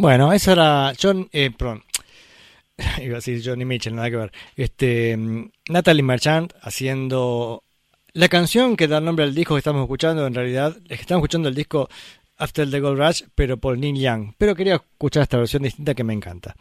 Bueno, 0.00 0.32
eso 0.32 0.52
era 0.52 0.92
John, 1.02 1.28
eh, 1.32 1.50
perdón, 1.50 1.82
iba 3.02 3.14
a 3.14 3.16
decir 3.16 3.42
Johnny 3.44 3.64
Mitchell, 3.64 3.96
nada 3.96 4.08
que 4.08 4.16
ver. 4.16 4.32
Este, 4.54 5.18
Natalie 5.68 6.04
Merchant 6.04 6.52
haciendo 6.62 7.64
la 8.12 8.28
canción 8.28 8.76
que 8.76 8.86
da 8.86 9.00
nombre 9.00 9.24
al 9.24 9.34
disco 9.34 9.54
que 9.54 9.58
estamos 9.58 9.82
escuchando, 9.82 10.24
en 10.24 10.34
realidad, 10.34 10.76
es 10.88 10.98
que 10.98 11.02
estamos 11.02 11.22
escuchando 11.22 11.48
el 11.48 11.56
disco 11.56 11.88
After 12.36 12.70
the 12.70 12.78
Gold 12.78 12.96
Rush, 12.96 13.22
pero 13.34 13.56
por 13.56 13.76
Neil 13.76 13.98
Young. 13.98 14.34
Pero 14.38 14.54
quería 14.54 14.76
escuchar 14.76 15.24
esta 15.24 15.36
versión 15.36 15.64
distinta 15.64 15.94
que 15.94 16.04
me 16.04 16.14
encanta. 16.14 16.54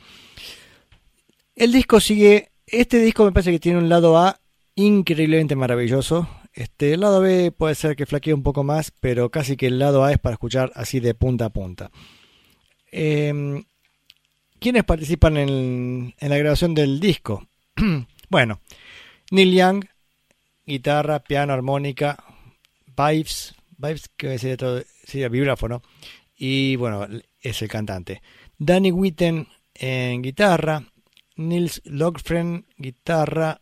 El 1.55 1.71
disco 1.71 1.99
sigue, 1.99 2.49
este 2.65 2.99
disco 2.99 3.23
me 3.23 3.33
parece 3.33 3.51
que 3.51 3.59
tiene 3.59 3.77
un 3.77 3.87
lado 3.87 4.17
A 4.17 4.39
increíblemente 4.73 5.55
maravilloso. 5.55 6.27
Este, 6.53 6.93
el 6.93 7.01
lado 7.01 7.21
B 7.21 7.51
puede 7.51 7.75
ser 7.75 7.95
que 7.95 8.07
flaquee 8.07 8.33
un 8.33 8.41
poco 8.41 8.63
más, 8.63 8.91
pero 8.99 9.29
casi 9.29 9.55
que 9.57 9.67
el 9.67 9.77
lado 9.77 10.03
A 10.03 10.11
es 10.11 10.17
para 10.17 10.33
escuchar 10.33 10.71
así 10.73 10.99
de 10.99 11.13
punta 11.13 11.45
a 11.45 11.49
punta. 11.49 11.91
Eh, 12.91 13.63
¿Quiénes 14.59 14.83
participan 14.83 15.37
en, 15.37 16.13
la 16.19 16.37
grabación 16.37 16.73
del 16.73 16.99
disco? 16.99 17.47
bueno, 18.29 18.61
Neil 19.29 19.53
Young, 19.53 19.85
guitarra, 20.65 21.19
piano, 21.19 21.53
armónica, 21.53 22.23
vibes, 22.87 23.55
vibes 23.77 24.09
que 24.17 24.39
sería, 24.39 24.83
sería 25.03 25.29
vibráfono, 25.29 25.83
y 26.35 26.75
bueno, 26.75 27.07
es 27.39 27.61
el 27.61 27.67
cantante. 27.67 28.23
Danny 28.57 28.91
Witten 28.91 29.47
en 29.75 30.23
guitarra, 30.23 30.83
Nils 31.35 31.81
Logfren, 31.85 32.65
guitarra. 32.77 33.61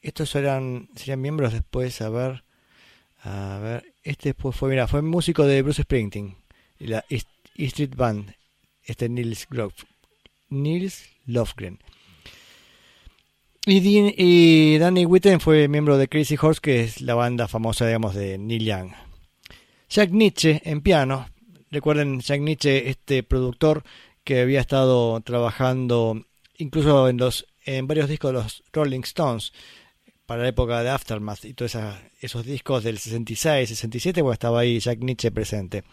Estos 0.00 0.34
eran, 0.36 0.88
serían 0.94 1.20
miembros 1.20 1.52
después, 1.52 2.00
a 2.00 2.08
ver. 2.08 2.44
A 3.22 3.58
ver, 3.60 3.94
este 4.04 4.28
después 4.28 4.54
fue, 4.54 4.70
mira, 4.70 4.86
fue 4.86 5.02
músico 5.02 5.44
de 5.44 5.60
Bruce 5.62 5.82
Springsteen, 5.82 6.36
la 6.78 7.04
East, 7.08 7.28
Street 7.66 7.94
Band, 7.96 8.34
este 8.84 9.08
Nils, 9.08 9.46
Grove, 9.48 9.74
Nils 10.48 11.04
Lofgren. 11.26 11.78
Y, 13.66 14.78
Danny 14.78 15.04
Witten 15.04 15.40
fue 15.40 15.68
miembro 15.68 15.98
de 15.98 16.08
Crazy 16.08 16.36
Horse, 16.40 16.60
que 16.62 16.80
es 16.80 17.02
la 17.02 17.14
banda 17.14 17.48
famosa, 17.48 17.86
digamos, 17.86 18.14
de 18.14 18.38
Neil 18.38 18.64
Young. 18.64 18.92
Jack 19.90 20.10
Nietzsche 20.10 20.62
en 20.64 20.80
piano. 20.80 21.28
Recuerden, 21.70 22.20
Jack 22.20 22.40
Nietzsche, 22.40 22.88
este 22.88 23.22
productor 23.22 23.84
que 24.24 24.40
había 24.40 24.60
estado 24.60 25.20
trabajando 25.20 26.24
incluso 26.56 27.08
en, 27.08 27.18
los, 27.18 27.46
en 27.64 27.86
varios 27.86 28.08
discos 28.08 28.32
de 28.32 28.38
los 28.38 28.62
Rolling 28.72 29.00
Stones 29.00 29.52
para 30.28 30.42
la 30.42 30.48
época 30.50 30.82
de 30.82 30.90
Aftermath 30.90 31.46
y 31.46 31.54
todos 31.54 31.74
esos 32.20 32.44
discos 32.44 32.84
del 32.84 32.98
66, 32.98 33.66
67, 33.66 34.22
pues 34.22 34.34
estaba 34.34 34.60
ahí 34.60 34.78
Jack 34.78 34.98
Nietzsche 34.98 35.30
presente. 35.30 35.84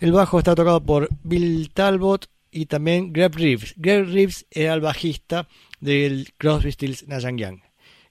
El 0.00 0.10
bajo 0.12 0.38
está 0.38 0.54
tocado 0.54 0.82
por 0.82 1.10
Bill 1.22 1.70
Talbot 1.74 2.30
y 2.50 2.64
también 2.64 3.12
Greg 3.12 3.34
Reeves. 3.34 3.74
Greg 3.76 4.06
Reeves 4.06 4.46
era 4.50 4.72
el 4.72 4.80
bajista 4.80 5.48
del 5.80 6.32
Crosby, 6.38 6.72
Stills, 6.72 7.06
Nash 7.08 7.24
Young. 7.36 7.60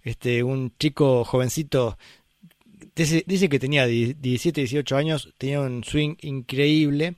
Este, 0.03 0.43
un 0.43 0.73
chico 0.77 1.25
jovencito, 1.25 1.97
dice, 2.93 3.49
que 3.49 3.57
tenía 3.57 3.87
17, 3.87 4.61
18 4.61 4.95
años, 4.95 5.33
tenía 5.39 5.61
un 5.61 5.83
swing 5.83 6.17
increíble 6.21 7.15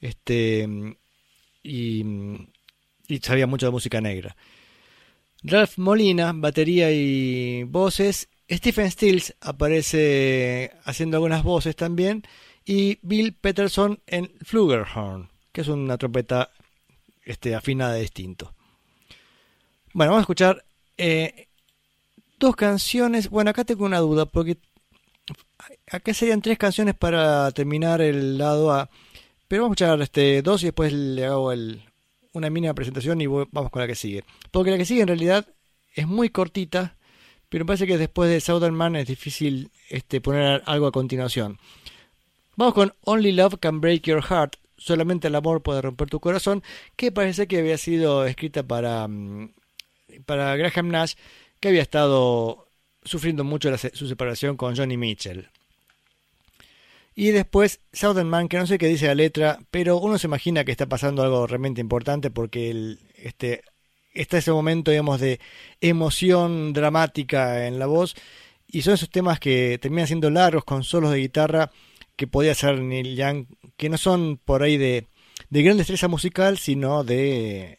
este, 0.00 0.66
y, 1.62 2.04
y 3.06 3.18
sabía 3.18 3.46
mucho 3.46 3.66
de 3.66 3.72
música 3.72 4.00
negra. 4.00 4.34
Ralph 5.46 5.78
Molina, 5.78 6.32
batería 6.34 6.90
y 6.90 7.62
voces. 7.62 8.28
Stephen 8.50 8.90
Stills 8.90 9.34
aparece 9.40 10.72
haciendo 10.84 11.16
algunas 11.16 11.42
voces 11.42 11.76
también. 11.76 12.24
Y 12.64 12.98
Bill 13.02 13.32
Peterson 13.32 14.00
en 14.06 14.30
Flugelhorn 14.42 15.30
que 15.56 15.62
es 15.62 15.68
una 15.68 15.96
trompeta 15.96 16.50
este, 17.24 17.54
afinada 17.54 17.94
de 17.94 18.02
distinto. 18.02 18.52
Bueno, 19.94 20.12
vamos 20.12 20.20
a 20.20 20.24
escuchar 20.24 20.66
eh, 20.98 21.48
dos 22.38 22.54
canciones. 22.54 23.30
Bueno, 23.30 23.48
acá 23.48 23.64
tengo 23.64 23.86
una 23.86 24.00
duda, 24.00 24.26
porque 24.26 24.58
acá 25.90 26.12
serían 26.12 26.42
tres 26.42 26.58
canciones 26.58 26.94
para 26.94 27.50
terminar 27.52 28.02
el 28.02 28.36
lado 28.36 28.70
A. 28.70 28.90
Pero 29.48 29.62
vamos 29.62 29.80
a 29.80 29.84
escuchar 29.84 30.02
este, 30.02 30.42
dos 30.42 30.62
y 30.62 30.66
después 30.66 30.92
le 30.92 31.24
hago 31.24 31.50
una 32.36 32.50
mínima 32.50 32.74
presentación 32.74 33.20
y 33.20 33.26
vamos 33.26 33.70
con 33.70 33.80
la 33.80 33.86
que 33.86 33.94
sigue. 33.94 34.24
Porque 34.50 34.70
la 34.70 34.78
que 34.78 34.84
sigue 34.84 35.02
en 35.02 35.08
realidad 35.08 35.46
es 35.94 36.06
muy 36.06 36.30
cortita, 36.30 36.96
pero 37.48 37.64
me 37.64 37.68
parece 37.68 37.86
que 37.86 37.98
después 37.98 38.30
de 38.30 38.40
Southern 38.40 38.74
Man 38.74 38.96
es 38.96 39.06
difícil 39.06 39.70
este, 39.88 40.20
poner 40.20 40.62
algo 40.66 40.86
a 40.86 40.92
continuación. 40.92 41.58
Vamos 42.56 42.74
con 42.74 42.94
Only 43.02 43.32
Love 43.32 43.58
Can 43.60 43.80
Break 43.80 44.02
Your 44.04 44.22
Heart 44.22 44.56
Solamente 44.76 45.28
el 45.28 45.34
amor 45.34 45.62
puede 45.62 45.80
romper 45.80 46.10
tu 46.10 46.20
corazón, 46.20 46.62
que 46.96 47.10
parece 47.10 47.46
que 47.46 47.58
había 47.58 47.78
sido 47.78 48.26
escrita 48.26 48.62
para, 48.62 49.08
mm, 49.08 49.54
para 50.26 50.54
Graham 50.56 50.88
Nash, 50.88 51.14
que 51.60 51.68
había 51.68 51.82
estado 51.82 52.68
sufriendo 53.02 53.42
mucho 53.44 53.74
su 53.78 54.06
separación 54.06 54.56
con 54.56 54.76
Johnny 54.76 54.96
Mitchell. 54.96 55.48
Y 57.18 57.30
después 57.30 57.80
Southern 57.94 58.28
Man, 58.28 58.46
que 58.46 58.58
no 58.58 58.66
sé 58.66 58.76
qué 58.76 58.88
dice 58.88 59.06
la 59.06 59.14
letra, 59.14 59.58
pero 59.70 59.96
uno 59.96 60.18
se 60.18 60.26
imagina 60.26 60.64
que 60.64 60.70
está 60.70 60.84
pasando 60.86 61.22
algo 61.22 61.46
realmente 61.46 61.80
importante 61.80 62.30
porque 62.30 62.70
el, 62.70 63.00
este, 63.16 63.62
está 64.12 64.36
ese 64.36 64.52
momento, 64.52 64.90
digamos, 64.90 65.18
de 65.18 65.40
emoción 65.80 66.74
dramática 66.74 67.66
en 67.66 67.78
la 67.78 67.86
voz. 67.86 68.14
Y 68.68 68.82
son 68.82 68.94
esos 68.94 69.08
temas 69.08 69.40
que 69.40 69.78
terminan 69.80 70.06
siendo 70.06 70.28
largos 70.28 70.64
con 70.64 70.84
solos 70.84 71.10
de 71.10 71.20
guitarra 71.20 71.70
que 72.16 72.26
podía 72.26 72.54
ser 72.54 72.80
Neil 72.80 73.16
Young, 73.16 73.46
que 73.78 73.88
no 73.88 73.96
son 73.96 74.38
por 74.44 74.62
ahí 74.62 74.76
de, 74.76 75.06
de 75.48 75.62
gran 75.62 75.78
destreza 75.78 76.08
musical, 76.08 76.58
sino 76.58 77.02
de, 77.02 77.78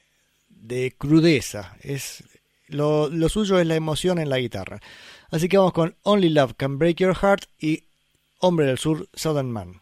de 0.49 0.95
crudeza. 0.97 1.77
Es, 1.81 2.23
lo, 2.67 3.07
lo 3.09 3.29
suyo 3.29 3.59
es 3.59 3.67
la 3.67 3.75
emoción 3.75 4.17
en 4.17 4.29
la 4.29 4.39
guitarra. 4.39 4.79
Así 5.29 5.47
que 5.47 5.57
vamos 5.57 5.73
con 5.73 5.95
Only 6.01 6.29
Love 6.29 6.53
Can 6.57 6.79
Break 6.79 6.97
Your 6.97 7.15
Heart 7.15 7.45
y 7.59 7.83
Hombre 8.39 8.67
del 8.67 8.77
Sur, 8.77 9.07
Southern 9.13 9.51
Man. 9.51 9.81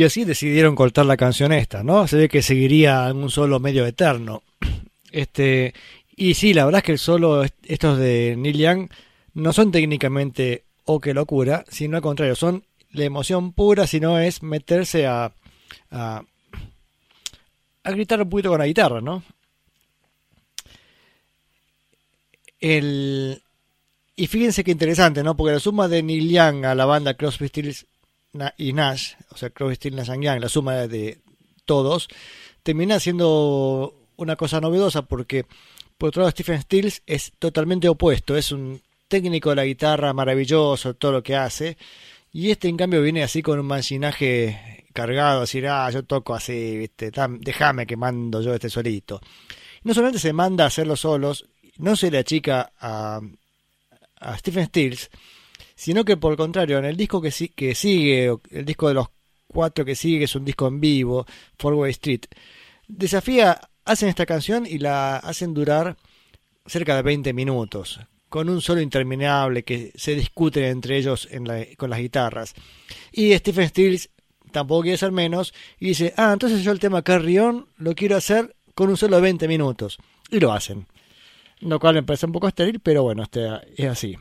Y 0.00 0.04
así 0.04 0.24
decidieron 0.24 0.76
cortar 0.76 1.04
la 1.04 1.18
canción 1.18 1.52
esta, 1.52 1.82
¿no? 1.82 2.08
Se 2.08 2.16
ve 2.16 2.30
que 2.30 2.40
seguiría 2.40 3.10
en 3.10 3.18
un 3.18 3.28
solo 3.28 3.60
medio 3.60 3.84
eterno. 3.84 4.42
Este, 5.12 5.74
y 6.16 6.32
sí, 6.32 6.54
la 6.54 6.64
verdad 6.64 6.78
es 6.78 6.84
que 6.84 6.92
el 6.92 6.98
solo, 6.98 7.44
estos 7.44 7.98
de 7.98 8.34
Neil 8.38 8.56
Young, 8.56 8.88
no 9.34 9.52
son 9.52 9.70
técnicamente 9.72 10.64
o 10.86 11.00
qué 11.00 11.12
locura, 11.12 11.66
sino 11.68 11.98
al 11.98 12.02
contrario, 12.02 12.34
son 12.34 12.64
la 12.92 13.04
emoción 13.04 13.52
pura, 13.52 13.86
sino 13.86 14.18
es 14.18 14.42
meterse 14.42 15.06
a, 15.06 15.34
a, 15.90 16.22
a 17.82 17.90
gritar 17.90 18.22
un 18.22 18.30
poquito 18.30 18.48
con 18.48 18.60
la 18.60 18.68
guitarra, 18.68 19.02
¿no? 19.02 19.22
El, 22.58 23.42
y 24.16 24.26
fíjense 24.28 24.64
qué 24.64 24.70
interesante, 24.70 25.22
¿no? 25.22 25.36
Porque 25.36 25.52
la 25.52 25.60
suma 25.60 25.88
de 25.88 26.02
Neil 26.02 26.30
Young 26.30 26.64
a 26.64 26.74
la 26.74 26.86
banda 26.86 27.12
Crosby, 27.12 27.48
Stills 27.48 27.86
y 28.56 28.72
Nash, 28.72 29.14
o 29.30 29.36
sea, 29.36 29.50
Crosby, 29.50 29.76
Stills, 29.76 29.96
Nash 29.96 30.20
Young, 30.20 30.40
la 30.40 30.48
suma 30.48 30.74
de 30.86 31.20
todos, 31.64 32.08
termina 32.62 33.00
siendo 33.00 33.94
una 34.16 34.36
cosa 34.36 34.60
novedosa 34.60 35.02
porque, 35.02 35.46
por 35.98 36.10
otro 36.10 36.22
lado, 36.22 36.30
Stephen 36.30 36.60
Stills 36.62 37.02
es 37.06 37.32
totalmente 37.38 37.88
opuesto, 37.88 38.36
es 38.36 38.52
un 38.52 38.80
técnico 39.08 39.50
de 39.50 39.56
la 39.56 39.64
guitarra 39.64 40.12
maravilloso, 40.12 40.94
todo 40.94 41.12
lo 41.12 41.22
que 41.22 41.36
hace, 41.36 41.76
y 42.32 42.50
este 42.50 42.68
en 42.68 42.76
cambio 42.76 43.02
viene 43.02 43.22
así 43.22 43.42
con 43.42 43.58
un 43.58 43.66
machinaje 43.66 44.86
cargado, 44.92 45.40
decir, 45.40 45.66
ah, 45.66 45.90
yo 45.90 46.04
toco 46.04 46.34
así, 46.34 46.76
¿viste? 46.76 47.10
déjame 47.40 47.86
que 47.86 47.96
mando 47.96 48.40
yo 48.40 48.54
este 48.54 48.70
solito. 48.70 49.20
No 49.82 49.94
solamente 49.94 50.20
se 50.20 50.32
manda 50.32 50.64
a 50.64 50.68
hacerlo 50.68 50.94
solos, 50.94 51.46
no 51.78 51.96
se 51.96 52.10
le 52.10 52.18
achica 52.18 52.72
a, 52.78 53.20
a 54.20 54.38
Stephen 54.38 54.66
Stills, 54.66 55.10
sino 55.80 56.04
que 56.04 56.18
por 56.18 56.32
el 56.32 56.36
contrario, 56.36 56.76
en 56.76 56.84
el 56.84 56.94
disco 56.94 57.22
que, 57.22 57.32
que 57.56 57.74
sigue, 57.74 58.36
el 58.50 58.66
disco 58.66 58.88
de 58.88 58.94
los 58.94 59.06
cuatro 59.46 59.82
que 59.82 59.94
sigue, 59.94 60.24
es 60.24 60.34
un 60.34 60.44
disco 60.44 60.66
en 60.66 60.78
vivo, 60.78 61.24
Four 61.58 61.72
Way 61.72 61.90
Street, 61.92 62.20
desafía, 62.86 63.58
hacen 63.86 64.10
esta 64.10 64.26
canción 64.26 64.66
y 64.66 64.76
la 64.76 65.16
hacen 65.16 65.54
durar 65.54 65.96
cerca 66.66 66.96
de 66.96 67.00
20 67.00 67.32
minutos, 67.32 67.98
con 68.28 68.50
un 68.50 68.60
solo 68.60 68.82
interminable 68.82 69.64
que 69.64 69.90
se 69.94 70.14
discute 70.14 70.68
entre 70.68 70.98
ellos 70.98 71.26
en 71.30 71.46
con 71.78 71.88
las 71.88 71.98
guitarras. 71.98 72.52
Y 73.10 73.34
Stephen 73.38 73.70
Stills 73.70 74.10
tampoco 74.52 74.82
quiere 74.82 74.98
ser 74.98 75.12
menos 75.12 75.54
y 75.78 75.86
dice, 75.86 76.12
ah, 76.18 76.34
entonces 76.34 76.62
yo 76.62 76.72
el 76.72 76.78
tema 76.78 77.00
Carry 77.00 77.38
On 77.38 77.66
lo 77.78 77.94
quiero 77.94 78.16
hacer 78.16 78.54
con 78.74 78.90
un 78.90 78.98
solo 78.98 79.18
20 79.18 79.48
minutos. 79.48 79.96
Y 80.30 80.40
lo 80.40 80.52
hacen 80.52 80.86
lo 81.60 81.78
cual 81.78 81.94
me 81.94 82.02
parece 82.02 82.26
un 82.26 82.32
poco 82.32 82.48
estéril, 82.48 82.80
pero 82.80 83.02
bueno, 83.02 83.22
este, 83.22 83.46
es 83.76 83.86
así. 83.86 84.16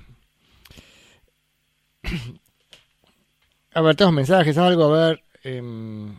A 3.74 3.82
ver, 3.82 3.96
tenemos 3.96 4.16
mensajes, 4.16 4.58
algo, 4.58 4.86
a 4.86 5.08
ver. 5.10 5.24
Em, 5.44 6.18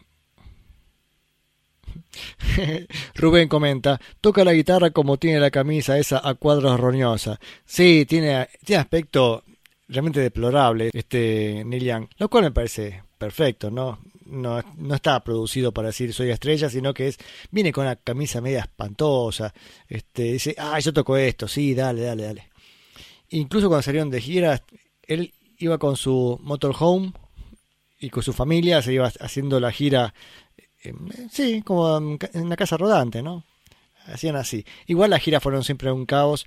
Rubén 3.17 3.49
comenta, 3.49 4.01
toca 4.21 4.45
la 4.45 4.53
guitarra 4.53 4.91
como 4.91 5.17
tiene 5.17 5.41
la 5.41 5.51
camisa 5.51 5.99
esa 5.99 6.27
a 6.27 6.35
cuadros 6.35 6.79
roñosa. 6.79 7.41
Sí, 7.65 8.07
tiene, 8.09 8.49
tiene 8.65 8.81
aspecto 8.81 9.43
realmente 9.89 10.21
deplorable 10.21 10.91
este 10.93 11.65
Neil 11.67 11.83
Young, 11.85 12.07
lo 12.19 12.31
cual 12.31 12.45
me 12.45 12.53
parece 12.53 13.03
perfecto, 13.19 13.69
¿no? 13.71 13.99
no, 14.31 14.63
no 14.77 14.95
está 14.95 15.23
producido 15.23 15.73
para 15.73 15.89
decir 15.89 16.13
soy 16.15 16.31
estrella, 16.31 16.71
sino 16.71 16.95
que 16.95 17.09
es 17.09 17.19
viene 17.51 17.73
con 17.73 17.85
una 17.85 17.97
camisa 17.97 18.41
media 18.41 18.61
espantosa, 18.61 19.53
este, 19.89 20.25
dice, 20.25 20.55
ah, 20.59 20.79
yo 20.79 20.93
toco 20.93 21.17
esto, 21.17 21.49
sí, 21.49 21.75
dale, 21.75 22.03
dale, 22.03 22.23
dale. 22.25 22.51
Incluso 23.31 23.69
cuando 23.69 23.83
salieron 23.83 24.11
de 24.11 24.21
gira, 24.21 24.63
él 25.03 25.33
iba 25.61 25.79
con 25.79 25.97
su 25.97 26.41
motorhome 26.43 27.13
y 27.99 28.11
con 28.11 28.23
su 28.23 28.33
familia, 28.33 28.83
se 28.83 28.95
iba 28.95 29.07
haciendo 29.21 29.61
la 29.61 29.71
gira, 29.71 30.15
sí, 31.31 31.63
como 31.63 31.97
en 31.99 32.19
una 32.35 32.57
casa 32.57 32.77
rodante, 32.77 33.23
¿no? 33.23 33.45
Hacían 34.07 34.37
así. 34.37 34.65
Igual 34.87 35.11
las 35.11 35.23
giras 35.23 35.43
fueron 35.43 35.63
siempre 35.63 35.93
un 35.93 36.07
caos, 36.07 36.47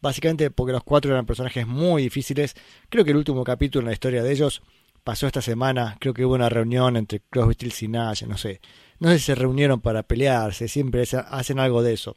básicamente 0.00 0.50
porque 0.50 0.72
los 0.72 0.82
cuatro 0.82 1.12
eran 1.12 1.26
personajes 1.26 1.66
muy 1.66 2.02
difíciles. 2.02 2.54
Creo 2.88 3.04
que 3.04 3.10
el 3.10 3.18
último 3.18 3.44
capítulo 3.44 3.82
en 3.82 3.86
la 3.88 3.92
historia 3.92 4.22
de 4.22 4.32
ellos 4.32 4.62
pasó 5.04 5.26
esta 5.26 5.42
semana, 5.42 5.96
creo 6.00 6.14
que 6.14 6.24
hubo 6.24 6.34
una 6.34 6.48
reunión 6.48 6.96
entre 6.96 7.20
Crosby, 7.20 7.54
Stills 7.54 7.82
y 7.82 7.88
Nash, 7.88 8.24
no 8.24 8.38
sé. 8.38 8.60
No 8.98 9.10
sé 9.10 9.18
si 9.18 9.26
se 9.26 9.34
reunieron 9.34 9.80
para 9.80 10.02
pelearse, 10.02 10.66
siempre 10.66 11.04
hacen 11.28 11.60
algo 11.60 11.82
de 11.82 11.92
eso. 11.92 12.16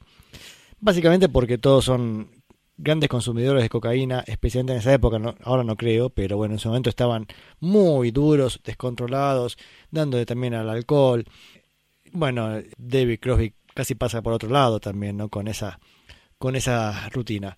Básicamente 0.79 1.27
porque 1.27 1.57
todos 1.57 1.83
son 1.85 2.38
grandes 2.79 3.09
consumidores 3.09 3.61
de 3.61 3.69
cocaína, 3.69 4.23
especialmente 4.25 4.73
en 4.73 4.79
esa 4.79 4.93
época, 4.93 5.19
ahora 5.43 5.63
no 5.63 5.75
creo, 5.75 6.09
pero 6.09 6.37
bueno, 6.37 6.53
en 6.53 6.59
ese 6.59 6.69
momento 6.69 6.89
estaban 6.89 7.27
muy 7.59 8.11
duros, 8.11 8.61
descontrolados, 8.63 9.57
dándole 9.91 10.25
también 10.25 10.53
al 10.53 10.69
alcohol. 10.69 11.25
Bueno, 12.13 12.61
David 12.77 13.19
Crosby 13.19 13.53
casi 13.73 13.95
pasa 13.95 14.21
por 14.21 14.33
otro 14.33 14.49
lado 14.49 14.79
también, 14.79 15.17
¿no? 15.17 15.29
Con 15.29 15.47
esa, 15.47 15.79
con 16.37 16.55
esa 16.55 17.09
rutina. 17.09 17.57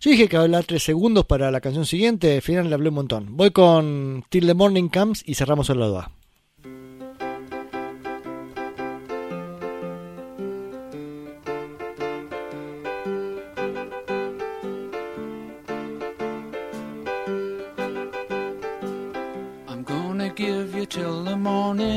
Yo 0.00 0.10
dije 0.10 0.28
que 0.28 0.36
hablar 0.38 0.64
tres 0.64 0.82
segundos 0.82 1.26
para 1.26 1.50
la 1.50 1.60
canción 1.60 1.84
siguiente, 1.84 2.36
al 2.36 2.42
final 2.42 2.68
le 2.70 2.74
hablé 2.74 2.88
un 2.88 2.94
montón. 2.94 3.36
Voy 3.36 3.50
con 3.50 4.24
Till 4.30 4.46
the 4.46 4.54
Morning 4.54 4.88
Comes 4.88 5.22
y 5.26 5.34
cerramos 5.34 5.68
el 5.68 5.80
lado 5.80 5.98
A. 5.98 6.19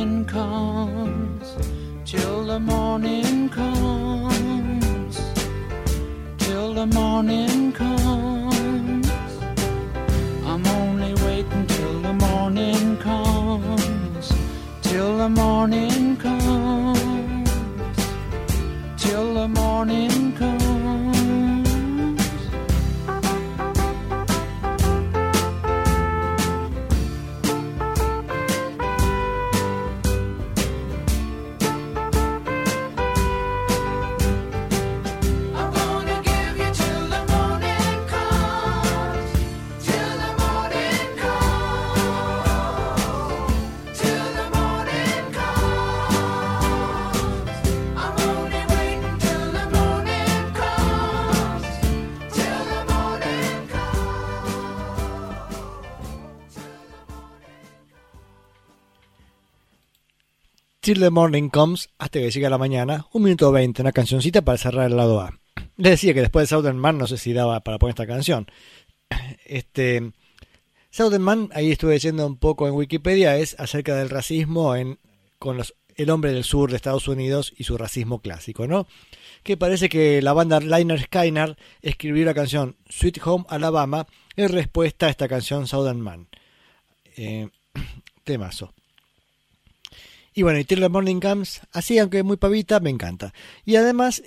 morning 0.03 0.25
comes, 0.25 1.55
till 2.03 2.43
the 2.45 2.59
morning 2.59 3.47
comes, 3.47 5.17
till 6.39 6.73
the 6.73 6.85
morning 6.87 7.71
comes. 7.71 9.09
I'm 10.45 10.67
only 10.67 11.13
waiting 11.23 11.65
till 11.67 12.01
the 12.01 12.13
morning 12.13 12.97
comes, 12.97 14.33
till 14.81 15.17
the 15.17 15.29
morning 15.29 16.17
comes. 16.17 17.49
Till 18.97 19.33
the 19.33 19.47
Morning 19.47 20.12
Comes, 61.49 61.89
hasta 61.97 62.19
que 62.19 62.29
llegue 62.29 62.49
la 62.49 62.57
mañana, 62.57 63.05
un 63.13 63.23
minuto 63.23 63.53
veinte, 63.53 63.81
una 63.81 63.93
cancioncita 63.93 64.41
para 64.41 64.57
cerrar 64.57 64.91
el 64.91 64.97
lado 64.97 65.21
A. 65.21 65.39
Les 65.77 65.91
decía 65.91 66.13
que 66.13 66.19
después 66.19 66.43
de 66.43 66.53
Southern 66.53 66.77
Man 66.77 66.97
no 66.97 67.07
sé 67.07 67.17
si 67.17 67.31
daba 67.31 67.61
para 67.61 67.79
poner 67.79 67.91
esta 67.91 68.07
canción. 68.07 68.47
Este, 69.45 70.11
Southern 70.89 71.23
Man, 71.23 71.49
ahí 71.53 71.71
estuve 71.71 71.93
leyendo 71.93 72.27
un 72.27 72.35
poco 72.35 72.67
en 72.67 72.73
Wikipedia, 72.73 73.37
es 73.37 73.55
acerca 73.59 73.95
del 73.95 74.09
racismo 74.09 74.75
en, 74.75 74.99
con 75.39 75.55
los, 75.55 75.73
el 75.95 76.09
hombre 76.09 76.33
del 76.33 76.43
sur 76.43 76.69
de 76.69 76.75
Estados 76.75 77.07
Unidos 77.07 77.53
y 77.55 77.63
su 77.63 77.77
racismo 77.77 78.19
clásico, 78.19 78.67
¿no? 78.67 78.85
Que 79.43 79.55
parece 79.55 79.87
que 79.87 80.21
la 80.21 80.33
banda 80.33 80.59
Liner 80.59 81.01
Skyner 81.03 81.55
escribió 81.81 82.25
la 82.25 82.33
canción 82.33 82.75
Sweet 82.89 83.21
Home 83.23 83.45
Alabama 83.47 84.05
en 84.35 84.49
respuesta 84.49 85.05
a 85.05 85.09
esta 85.09 85.29
canción 85.29 85.65
Southern 85.65 86.01
Man. 86.01 86.27
Eh, 87.15 87.47
temazo. 88.25 88.73
Y 90.33 90.41
bueno, 90.43 90.59
y 90.59 90.65
Till 90.65 90.89
Morning 90.89 91.19
Comes, 91.19 91.61
así 91.71 91.99
aunque 91.99 92.23
muy 92.23 92.37
pavita, 92.37 92.79
me 92.79 92.89
encanta. 92.89 93.33
Y 93.65 93.75
además, 93.75 94.23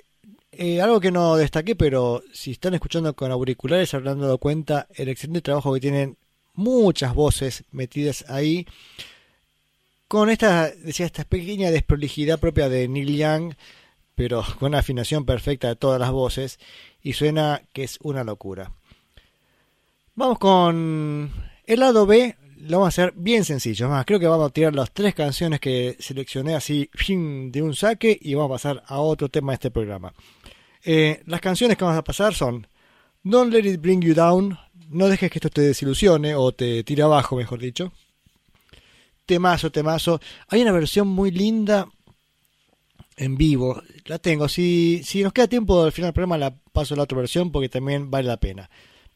eh, 0.51 0.81
algo 0.81 0.99
que 0.99 1.11
no 1.11 1.35
destaqué, 1.35 1.75
pero 1.75 2.23
si 2.33 2.51
están 2.51 2.73
escuchando 2.73 3.13
con 3.15 3.31
auriculares 3.31 3.93
habrán 3.93 4.19
dado 4.19 4.37
cuenta 4.37 4.87
el 4.95 5.09
excelente 5.09 5.41
trabajo 5.41 5.73
que 5.73 5.81
tienen 5.81 6.17
muchas 6.53 7.13
voces 7.13 7.63
metidas 7.71 8.25
ahí. 8.27 8.65
Con 10.07 10.29
esta, 10.29 10.71
decía, 10.71 11.05
esta 11.05 11.25
pequeña 11.25 11.69
desprolijidad 11.69 12.39
propia 12.39 12.69
de 12.69 12.87
Neil 12.87 13.17
Young, 13.17 13.53
pero 14.15 14.43
con 14.59 14.69
una 14.69 14.79
afinación 14.79 15.25
perfecta 15.25 15.67
de 15.67 15.75
todas 15.75 15.99
las 15.99 16.11
voces, 16.11 16.59
y 17.01 17.13
suena 17.13 17.61
que 17.73 17.83
es 17.83 17.99
una 18.01 18.23
locura. 18.23 18.71
Vamos 20.15 20.39
con 20.39 21.31
el 21.65 21.79
lado 21.79 22.05
B, 22.05 22.35
lo 22.59 22.79
vamos 22.79 22.85
a 22.97 23.01
hacer 23.01 23.13
bien 23.15 23.45
sencillo. 23.45 23.89
Más, 23.89 24.05
creo 24.05 24.19
que 24.19 24.27
vamos 24.27 24.49
a 24.49 24.53
tirar 24.53 24.75
las 24.75 24.91
tres 24.91 25.13
canciones 25.13 25.59
que 25.59 25.95
seleccioné 25.99 26.55
así 26.55 26.89
de 27.51 27.61
un 27.61 27.75
saque 27.75 28.17
y 28.19 28.33
vamos 28.33 28.51
a 28.51 28.55
pasar 28.55 28.83
a 28.87 28.99
otro 28.99 29.29
tema 29.29 29.51
de 29.51 29.55
este 29.55 29.71
programa. 29.71 30.13
Eh, 30.83 31.21
las 31.25 31.41
canciones 31.41 31.77
que 31.77 31.83
vamos 31.83 31.99
a 31.99 32.03
pasar 32.03 32.33
son 32.33 32.67
Don't 33.23 33.51
Let 33.51 33.69
It 33.69 33.81
Bring 33.81 34.01
You 34.01 34.13
Down, 34.13 34.57
no 34.89 35.07
dejes 35.07 35.29
que 35.29 35.39
esto 35.39 35.49
te 35.49 35.61
desilusione 35.61 36.35
o 36.35 36.51
te 36.51 36.83
tire 36.83 37.03
abajo, 37.03 37.35
mejor 37.35 37.59
dicho. 37.59 37.91
Temazo, 39.25 39.71
temazo. 39.71 40.21
Hay 40.47 40.61
una 40.61 40.71
versión 40.71 41.07
muy 41.07 41.31
linda 41.31 41.87
en 43.17 43.35
vivo. 43.35 43.81
La 44.05 44.19
tengo. 44.19 44.47
Si, 44.47 45.01
si 45.03 45.23
nos 45.23 45.33
queda 45.33 45.47
tiempo 45.47 45.83
al 45.83 45.91
final 45.91 46.09
del 46.09 46.13
programa, 46.13 46.37
la 46.37 46.55
paso 46.71 46.93
a 46.93 46.97
la 46.97 47.03
otra 47.03 47.17
versión 47.17 47.51
porque 47.51 47.67
también 47.67 48.09
vale 48.09 48.27
la 48.29 48.37
pena. 48.37 48.69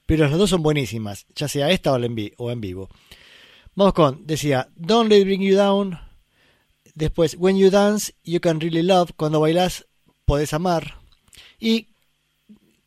Pero 0.06 0.28
las 0.28 0.38
dos 0.38 0.50
son 0.50 0.62
buenísimas, 0.62 1.26
ya 1.36 1.48
sea 1.48 1.70
esta 1.70 1.94
o 1.94 2.52
en 2.52 2.62
vivo. 2.62 2.90
Vamos 3.76 3.94
con, 3.94 4.28
decía, 4.28 4.70
Don't 4.76 5.10
Let 5.10 5.20
It 5.20 5.26
Bring 5.26 5.42
You 5.42 5.56
Down. 5.56 6.00
Después, 6.94 7.36
When 7.40 7.58
You 7.58 7.70
Dance, 7.70 8.14
You 8.24 8.40
Can 8.42 8.60
Really 8.60 8.84
Love. 8.84 9.12
Cuando 9.16 9.40
bailas, 9.40 9.88
podés 10.26 10.54
amar. 10.54 11.00
Y 11.60 11.88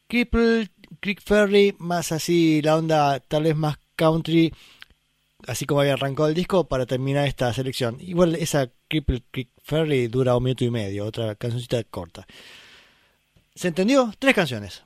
Cripple 0.09 0.70
Creek 1.01 1.20
Ferry, 1.22 1.74
más 1.78 2.12
así 2.12 2.62
la 2.62 2.76
onda 2.76 3.20
tal 3.20 3.43
vez 3.43 3.57
más 3.57 3.78
country, 3.97 4.53
así 5.47 5.66
como 5.66 5.80
había 5.80 5.95
arrancado 5.95 6.28
el 6.28 6.35
disco, 6.35 6.68
para 6.68 6.87
terminar 6.87 7.26
esta 7.26 7.53
selección. 7.53 7.99
Igual 8.01 8.37
esa 8.37 8.70
Cripple 8.89 9.22
Creek 9.30 9.51
Ferry 9.62 10.07
dura 10.07 10.37
un 10.37 10.45
minuto 10.45 10.64
y 10.64 10.70
medio, 10.70 11.05
otra 11.05 11.35
cancioncita 11.35 11.82
corta. 11.85 12.26
¿Se 13.55 13.68
entendió? 13.68 14.14
Tres 14.18 14.35
canciones. 14.35 14.84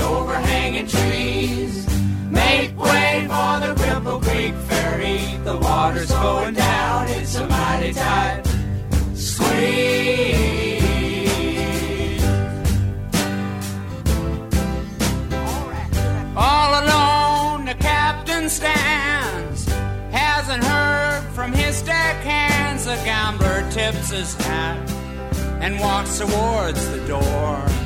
Overhanging 0.00 0.86
trees. 0.86 1.86
Make 2.30 2.78
way 2.78 3.26
for 3.28 3.60
the 3.60 3.74
Cripple 3.80 4.22
Creek 4.22 4.54
ferry. 4.68 5.18
The 5.44 5.56
water's 5.56 6.10
going 6.10 6.54
down, 6.54 7.08
it's 7.08 7.34
a 7.36 7.46
mighty 7.46 7.92
tight 7.92 8.42
squeeze. 9.14 10.82
All 16.36 16.82
alone, 16.82 17.64
the 17.66 17.74
captain 17.74 18.48
stands. 18.48 19.66
Hasn't 20.10 20.64
heard 20.64 21.22
from 21.34 21.52
his 21.52 21.82
deckhands. 21.82 22.84
The 22.84 22.96
gambler 23.04 23.68
tips 23.70 24.10
his 24.10 24.34
hat 24.34 24.90
and 25.60 25.78
walks 25.78 26.18
towards 26.18 26.88
the 26.90 26.98
door. 27.06 27.81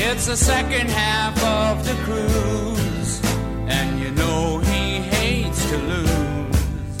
It's 0.00 0.26
the 0.26 0.36
second 0.36 0.88
half 0.90 1.34
of 1.42 1.84
the 1.84 1.94
cruise, 2.04 3.20
and 3.66 3.98
you 3.98 4.12
know 4.12 4.58
he 4.58 5.00
hates 5.00 5.68
to 5.70 5.76
lose. 5.76 6.98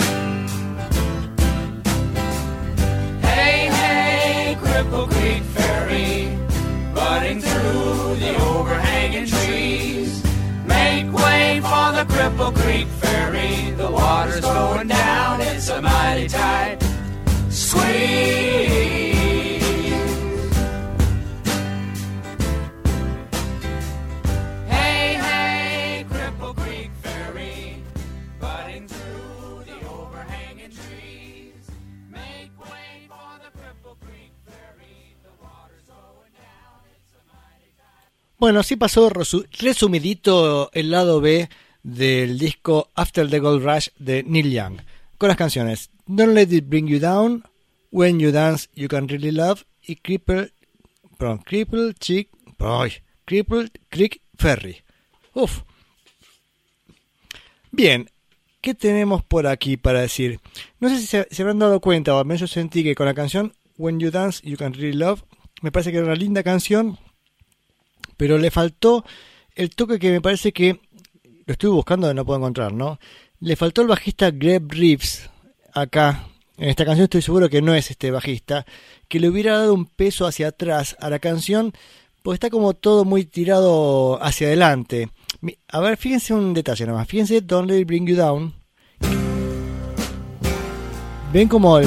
Hey, 3.22 3.68
hey, 3.80 4.56
Cripple 4.60 5.08
Creek 5.08 5.44
Ferry, 5.44 6.36
butting 6.92 7.40
through 7.40 8.16
the 8.16 8.36
overhanging 8.50 9.26
trees. 9.26 10.20
Make 10.66 11.06
way 11.12 11.60
for 11.62 11.92
the 11.98 12.04
Cripple 12.12 12.52
Creek 12.52 12.88
Ferry. 12.88 13.70
The 13.76 13.90
water's 13.92 14.40
going 14.40 14.88
down, 14.88 15.40
it's 15.40 15.68
a 15.68 15.80
mighty 15.80 16.26
tight 16.26 16.78
squeeze. 17.48 18.87
Bueno, 38.38 38.60
así 38.60 38.76
pasó 38.76 39.10
resu- 39.10 39.46
resumidito 39.58 40.70
el 40.72 40.90
lado 40.90 41.20
B 41.20 41.48
del 41.82 42.38
disco 42.38 42.90
After 42.94 43.28
the 43.28 43.40
Gold 43.40 43.64
Rush 43.64 43.88
de 43.98 44.22
Neil 44.22 44.50
Young, 44.52 44.78
con 45.16 45.28
las 45.28 45.36
canciones 45.36 45.90
Don't 46.06 46.34
Let 46.34 46.54
It 46.54 46.68
Bring 46.68 46.86
You 46.86 47.00
Down, 47.00 47.44
When 47.90 48.20
You 48.20 48.30
Dance 48.30 48.68
You 48.74 48.88
Can 48.88 49.08
Really 49.08 49.32
Love 49.32 49.64
y 49.82 49.96
Cripple, 49.96 50.52
perdón, 51.16 51.38
Cripple 51.38 51.94
Chick, 51.94 52.28
ay, 52.60 52.92
Cripple 53.24 53.70
Creek 53.88 54.20
Ferry. 54.36 54.82
Uf. 55.34 55.62
Bien, 57.72 58.08
¿qué 58.60 58.74
tenemos 58.74 59.24
por 59.24 59.46
aquí 59.46 59.76
para 59.76 60.00
decir? 60.00 60.40
No 60.78 60.88
sé 60.88 60.98
si 61.00 61.06
se, 61.06 61.26
se 61.30 61.42
habrán 61.42 61.58
dado 61.58 61.80
cuenta, 61.80 62.14
o 62.14 62.18
al 62.18 62.24
menos 62.24 62.40
yo 62.40 62.46
sentí 62.46 62.82
que 62.84 62.94
con 62.94 63.06
la 63.06 63.14
canción 63.14 63.52
When 63.76 63.98
You 63.98 64.10
Dance 64.10 64.48
You 64.48 64.56
Can 64.56 64.74
Really 64.74 64.96
Love, 64.96 65.22
me 65.60 65.72
parece 65.72 65.90
que 65.90 65.98
era 65.98 66.06
una 66.06 66.14
linda 66.14 66.42
canción, 66.42 66.98
pero 68.18 68.36
le 68.36 68.50
faltó 68.50 69.06
el 69.54 69.70
toque 69.70 69.98
que 69.98 70.10
me 70.10 70.20
parece 70.20 70.52
que 70.52 70.80
lo 71.46 71.52
estuve 71.52 71.70
buscando 71.70 72.10
y 72.10 72.14
no 72.14 72.26
puedo 72.26 72.38
encontrar, 72.38 72.74
¿no? 72.74 73.00
Le 73.40 73.56
faltó 73.56 73.80
el 73.80 73.88
bajista 73.88 74.30
Greg 74.30 74.64
Reeves 74.68 75.30
acá. 75.72 76.26
En 76.58 76.68
esta 76.68 76.84
canción 76.84 77.04
estoy 77.04 77.22
seguro 77.22 77.48
que 77.48 77.62
no 77.62 77.74
es 77.74 77.90
este 77.90 78.10
bajista, 78.10 78.66
que 79.08 79.20
le 79.20 79.28
hubiera 79.28 79.56
dado 79.56 79.72
un 79.72 79.86
peso 79.86 80.26
hacia 80.26 80.48
atrás 80.48 80.96
a 81.00 81.08
la 81.08 81.20
canción, 81.20 81.72
porque 82.22 82.34
está 82.34 82.50
como 82.50 82.74
todo 82.74 83.04
muy 83.04 83.24
tirado 83.24 84.22
hacia 84.22 84.48
adelante. 84.48 85.08
A 85.68 85.80
ver, 85.80 85.96
fíjense 85.96 86.34
un 86.34 86.52
detalle 86.52 86.84
nomás. 86.84 87.06
Fíjense 87.06 87.40
Don't 87.40 87.70
Let 87.70 87.78
It 87.78 87.86
Bring 87.86 88.06
You 88.06 88.16
Down. 88.16 88.54
Ven 91.32 91.48
como. 91.48 91.80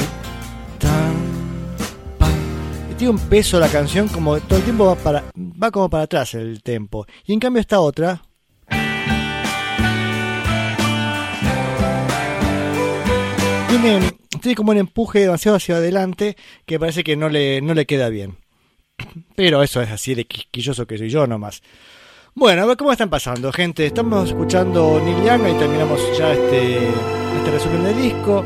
Tiene 3.02 3.16
un 3.16 3.30
peso 3.30 3.60
la 3.60 3.68
canción 3.68 4.08
como 4.10 4.40
todo 4.42 4.60
el 4.60 4.64
tiempo 4.64 4.86
va 4.86 4.94
para 4.94 5.24
va 5.36 5.72
como 5.72 5.90
para 5.90 6.04
atrás 6.04 6.36
el 6.36 6.62
tempo. 6.62 7.08
Y 7.26 7.34
en 7.34 7.40
cambio 7.40 7.60
esta 7.60 7.80
otra 7.80 8.22
tiene, 13.70 14.02
tiene 14.40 14.56
como 14.56 14.70
un 14.70 14.78
empuje 14.78 15.22
demasiado 15.22 15.58
hacia 15.58 15.78
adelante 15.78 16.38
que 16.68 16.80
parece 16.80 17.04
que 17.04 17.16
no 17.16 17.28
le, 17.28 17.60
no 17.62 17.74
le 17.74 17.88
queda 17.88 18.10
bien. 18.10 18.38
Pero 19.36 19.64
eso 19.64 19.82
es 19.82 19.90
así 19.90 20.14
de 20.14 20.26
quisquilloso 20.26 20.86
que 20.86 21.00
soy 21.00 21.10
yo 21.10 21.26
nomás. 21.26 21.64
Bueno, 22.36 22.62
a 22.62 22.66
ver 22.68 22.78
cómo 22.78 22.92
están 22.92 23.10
pasando, 23.10 23.52
gente. 23.52 23.88
Estamos 23.88 24.30
escuchando 24.30 25.02
Neil 25.04 25.26
Young 25.26 25.56
y 25.56 25.58
terminamos 25.58 26.00
ya 26.20 26.34
este, 26.34 26.78
este 26.78 27.52
resumen 27.52 27.84
del 27.84 28.00
disco. 28.00 28.46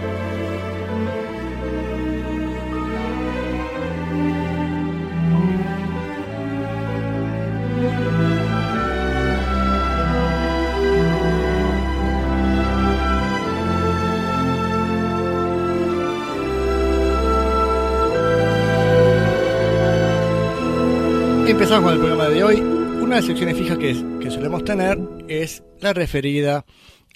De 23.21 23.27
secciones 23.27 23.57
fijas 23.57 23.77
que, 23.77 24.19
que 24.19 24.31
solemos 24.31 24.63
tener 24.63 24.97
es 25.27 25.63
la 25.79 25.93
referida 25.93 26.65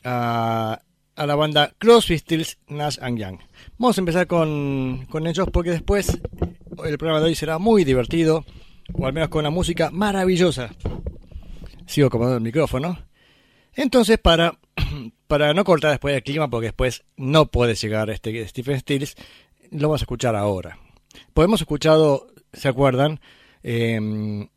a, 0.04 0.80
la 1.16 1.36
banda 1.36 1.74
Crosby, 1.80 2.20
Stills, 2.20 2.60
Nash 2.68 2.98
and 3.02 3.18
Young. 3.18 3.40
Vamos 3.80 3.98
a 3.98 4.02
empezar 4.02 4.28
con, 4.28 5.08
ellos 5.26 5.48
porque 5.52 5.72
después 5.72 6.20
el 6.84 6.98
programa 7.00 7.22
de 7.22 7.28
hoy 7.28 7.36
será 7.36 7.58
muy 7.58 7.84
divertido, 7.84 8.46
o 8.94 9.08
al 9.08 9.14
menos 9.14 9.30
con 9.30 9.40
una 9.40 9.50
música 9.50 9.90
maravillosa. 9.90 10.76
Sigo 11.88 12.08
acomodando 12.08 12.38
el 12.38 12.44
micrófono. 12.44 13.00
Entonces, 13.74 14.20
para, 14.20 14.60
para 15.28 15.56
no 15.56 15.64
cortar 15.64 15.92
después 15.92 16.16
el 16.16 16.24
clima, 16.24 16.50
porque 16.50 16.68
después 16.68 17.04
no 17.18 17.48
puede 17.48 17.74
llegar 17.74 18.12
este 18.12 18.48
Stephen 18.48 18.80
Stills, 18.80 19.16
lo 19.72 19.88
vamos 19.88 20.02
a 20.02 20.04
escuchar 20.04 20.36
ahora. 20.36 20.78
Pues 21.34 21.46
hemos 21.46 21.62
escuchado, 21.62 22.28
¿se 22.54 22.68
acuerdan? 22.68 23.20
Eh, 23.64 24.48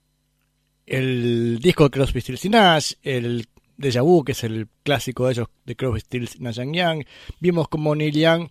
el 0.89 1.59
disco 1.61 1.85
de 1.85 1.91
Crosby, 1.91 2.21
Stills 2.21 2.45
y 2.45 2.49
Nash, 2.49 2.93
el 3.03 3.49
Deja 3.77 4.03
Vu, 4.03 4.25
que 4.25 4.33
es 4.33 4.43
el 4.45 4.69
clásico 4.83 5.27
de 5.27 5.33
ellos 5.33 5.49
de 5.65 5.77
Crosby, 5.77 6.01
Stills, 6.01 6.41
Nash 6.41 6.61
and 6.61 6.75
Young. 6.75 7.05
Vimos 7.41 7.69
como 7.69 7.95
Neil 7.95 8.15
Young 8.15 8.49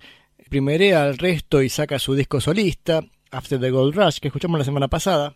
primerea 0.50 1.04
al 1.04 1.18
resto 1.18 1.62
y 1.62 1.70
saca 1.70 2.00
su 2.00 2.16
disco 2.16 2.40
solista, 2.40 3.02
After 3.32 3.60
the 3.60 3.70
Gold 3.70 3.96
Rush, 3.96 4.20
que 4.20 4.30
escuchamos 4.30 4.58
la 4.58 4.66
semana 4.66 4.88
pasada. 4.88 5.36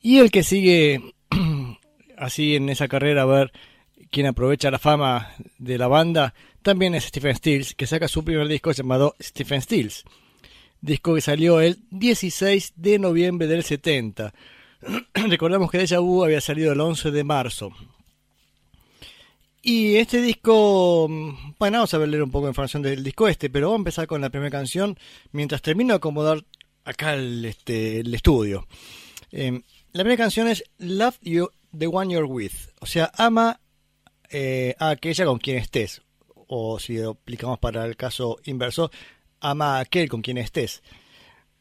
Y 0.00 0.18
el 0.18 0.30
que 0.30 0.42
sigue 0.42 1.14
así 2.16 2.56
en 2.56 2.68
esa 2.68 2.88
carrera 2.88 3.22
a 3.22 3.26
ver 3.26 3.52
quién 4.10 4.26
aprovecha 4.26 4.70
la 4.70 4.78
fama 4.78 5.32
de 5.58 5.78
la 5.78 5.88
banda, 5.88 6.34
también 6.62 6.94
es 6.94 7.04
Stephen 7.04 7.34
Stills, 7.34 7.74
que 7.74 7.86
saca 7.86 8.08
su 8.08 8.24
primer 8.24 8.46
disco 8.46 8.72
llamado 8.72 9.16
Stephen 9.20 9.60
Stills. 9.60 10.04
Disco 10.80 11.14
que 11.14 11.20
salió 11.20 11.60
el 11.60 11.78
16 11.90 12.74
de 12.76 12.98
noviembre 12.98 13.46
del 13.46 13.64
70. 13.64 14.32
Recordamos 15.14 15.70
que 15.70 15.78
Deja 15.78 15.98
Vu 15.98 16.24
había 16.24 16.40
salido 16.40 16.72
el 16.72 16.80
11 16.80 17.10
de 17.10 17.24
marzo. 17.24 17.72
Y 19.62 19.96
este 19.96 20.20
disco, 20.20 21.08
bueno, 21.08 21.78
vamos 21.78 21.94
a 21.94 21.98
ver 21.98 22.08
leer 22.08 22.22
un 22.22 22.30
poco 22.30 22.46
de 22.46 22.50
información 22.50 22.82
del 22.82 23.02
disco 23.02 23.28
este, 23.28 23.48
pero 23.48 23.68
vamos 23.68 23.78
a 23.78 23.80
empezar 23.80 24.06
con 24.06 24.20
la 24.20 24.28
primera 24.28 24.50
canción 24.50 24.98
mientras 25.32 25.62
termino 25.62 25.94
de 25.94 25.96
acomodar 25.96 26.44
acá 26.84 27.14
el, 27.14 27.44
este, 27.46 28.00
el 28.00 28.14
estudio. 28.14 28.66
Eh, 29.32 29.62
la 29.92 30.02
primera 30.02 30.22
canción 30.22 30.48
es 30.48 30.64
Love 30.76 31.18
You, 31.22 31.48
the 31.76 31.86
One 31.86 32.12
You're 32.12 32.26
With. 32.26 32.52
O 32.80 32.86
sea, 32.86 33.10
ama 33.16 33.58
eh, 34.28 34.74
a 34.78 34.90
aquella 34.90 35.24
con 35.24 35.38
quien 35.38 35.56
estés. 35.56 36.02
O 36.46 36.78
si 36.78 36.98
lo 36.98 37.12
aplicamos 37.12 37.58
para 37.58 37.86
el 37.86 37.96
caso 37.96 38.38
inverso, 38.44 38.90
ama 39.40 39.78
a 39.78 39.80
aquel 39.80 40.10
con 40.10 40.20
quien 40.20 40.36
estés. 40.36 40.82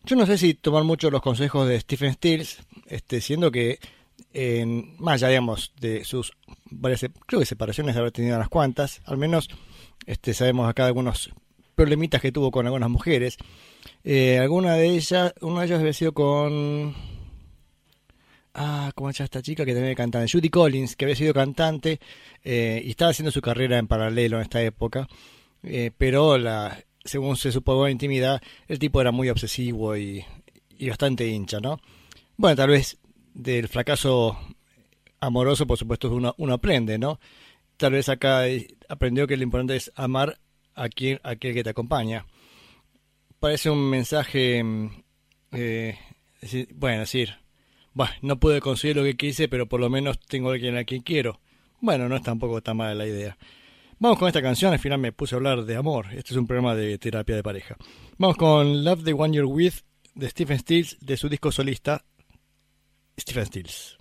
Yo 0.03 0.17
no 0.17 0.25
sé 0.25 0.37
si 0.37 0.55
tomar 0.55 0.83
mucho 0.83 1.09
los 1.09 1.21
consejos 1.21 1.69
de 1.69 1.79
Stephen 1.79 2.13
Stills, 2.13 2.59
este, 2.93 3.21
siendo 3.21 3.51
que, 3.51 3.79
en, 4.33 4.95
más 4.99 5.15
allá, 5.15 5.29
digamos, 5.29 5.73
de 5.79 6.03
sus 6.03 6.33
varias, 6.69 7.05
creo 7.25 7.39
que 7.39 7.45
separaciones 7.45 7.95
de 7.95 8.01
haber 8.01 8.11
tenido 8.11 8.35
unas 8.35 8.49
cuantas, 8.49 9.01
al 9.05 9.17
menos 9.17 9.49
este, 10.05 10.33
sabemos 10.33 10.69
acá 10.69 10.85
algunos 10.85 11.31
problemitas 11.75 12.21
que 12.21 12.31
tuvo 12.31 12.51
con 12.51 12.65
algunas 12.65 12.89
mujeres. 12.89 13.37
Eh, 14.03 14.39
alguna 14.39 14.75
de 14.75 14.89
ellas, 14.89 15.33
uno 15.41 15.59
de 15.59 15.65
ellos 15.65 15.79
había 15.79 15.93
sido 15.93 16.13
con 16.13 16.95
Ah, 18.55 18.91
¿cómo 18.93 19.11
se 19.11 19.23
esta 19.23 19.41
chica 19.41 19.65
que 19.65 19.73
también 19.73 19.95
cantante? 19.95 20.31
Judy 20.31 20.49
Collins, 20.49 20.95
que 20.95 21.05
había 21.05 21.15
sido 21.15 21.33
cantante 21.33 21.99
eh, 22.43 22.81
y 22.85 22.91
estaba 22.91 23.09
haciendo 23.09 23.31
su 23.31 23.41
carrera 23.41 23.79
en 23.79 23.87
paralelo 23.87 24.37
en 24.37 24.43
esta 24.43 24.61
época. 24.61 25.07
eh, 25.63 25.91
pero 25.97 26.37
la, 26.37 26.77
según 27.03 27.35
se 27.35 27.51
supo 27.51 27.85
en 27.87 27.93
intimidad, 27.93 28.41
el 28.67 28.79
tipo 28.79 29.01
era 29.01 29.11
muy 29.11 29.29
obsesivo 29.29 29.97
y, 29.97 30.23
y 30.77 30.89
bastante 30.89 31.27
hincha, 31.27 31.59
¿no? 31.59 31.79
Bueno, 32.35 32.55
tal 32.55 32.69
vez 32.69 32.97
del 33.33 33.67
fracaso 33.67 34.37
amoroso, 35.19 35.67
por 35.67 35.77
supuesto, 35.77 36.11
uno, 36.11 36.33
uno 36.37 36.53
aprende, 36.53 36.97
¿no? 36.97 37.19
Tal 37.77 37.93
vez 37.93 38.09
acá 38.09 38.47
eh, 38.47 38.67
aprendió 38.89 39.27
que 39.27 39.37
lo 39.37 39.43
importante 39.43 39.75
es 39.75 39.91
amar 39.95 40.39
a 40.75 40.89
quien, 40.89 41.19
a 41.23 41.31
aquel 41.31 41.53
que 41.53 41.63
te 41.63 41.69
acompaña. 41.69 42.25
Parece 43.39 43.69
un 43.69 43.89
mensaje, 43.89 44.63
mm, 44.63 44.89
eh, 45.51 45.97
bueno, 46.75 47.01
decir, 47.01 47.35
"Bah, 47.93 48.11
no 48.21 48.39
pude 48.39 48.61
conseguir 48.61 48.95
lo 48.97 49.03
que 49.03 49.15
quise, 49.15 49.47
pero 49.47 49.67
por 49.67 49.79
lo 49.79 49.89
menos 49.89 50.19
tengo 50.19 50.49
a 50.49 50.53
alguien 50.53 50.77
a 50.77 50.83
quien 50.85 51.01
quiero. 51.01 51.39
Bueno, 51.81 52.09
no 52.09 52.15
es 52.15 52.23
tampoco 52.23 52.61
tan 52.61 52.77
mala 52.77 52.95
la 52.95 53.07
idea. 53.07 53.37
Vamos 53.99 54.17
con 54.17 54.27
esta 54.27 54.41
canción, 54.41 54.73
al 54.73 54.79
final 54.79 54.99
me 54.99 55.11
puse 55.11 55.35
a 55.35 55.37
hablar 55.37 55.63
de 55.65 55.75
amor. 55.75 56.07
Este 56.13 56.33
es 56.33 56.37
un 56.37 56.47
programa 56.47 56.75
de 56.75 56.97
terapia 56.97 57.35
de 57.35 57.43
pareja. 57.43 57.77
Vamos 58.17 58.37
con 58.37 58.83
Love 58.83 59.03
the 59.03 59.13
One 59.13 59.35
You're 59.35 59.47
With 59.47 59.75
de 60.15 60.29
Stephen 60.29 60.59
Stills, 60.59 60.97
de 60.99 61.17
su 61.17 61.29
disco 61.29 61.51
solista, 61.51 62.05
Stephen 63.17 63.45
Stills. 63.45 63.97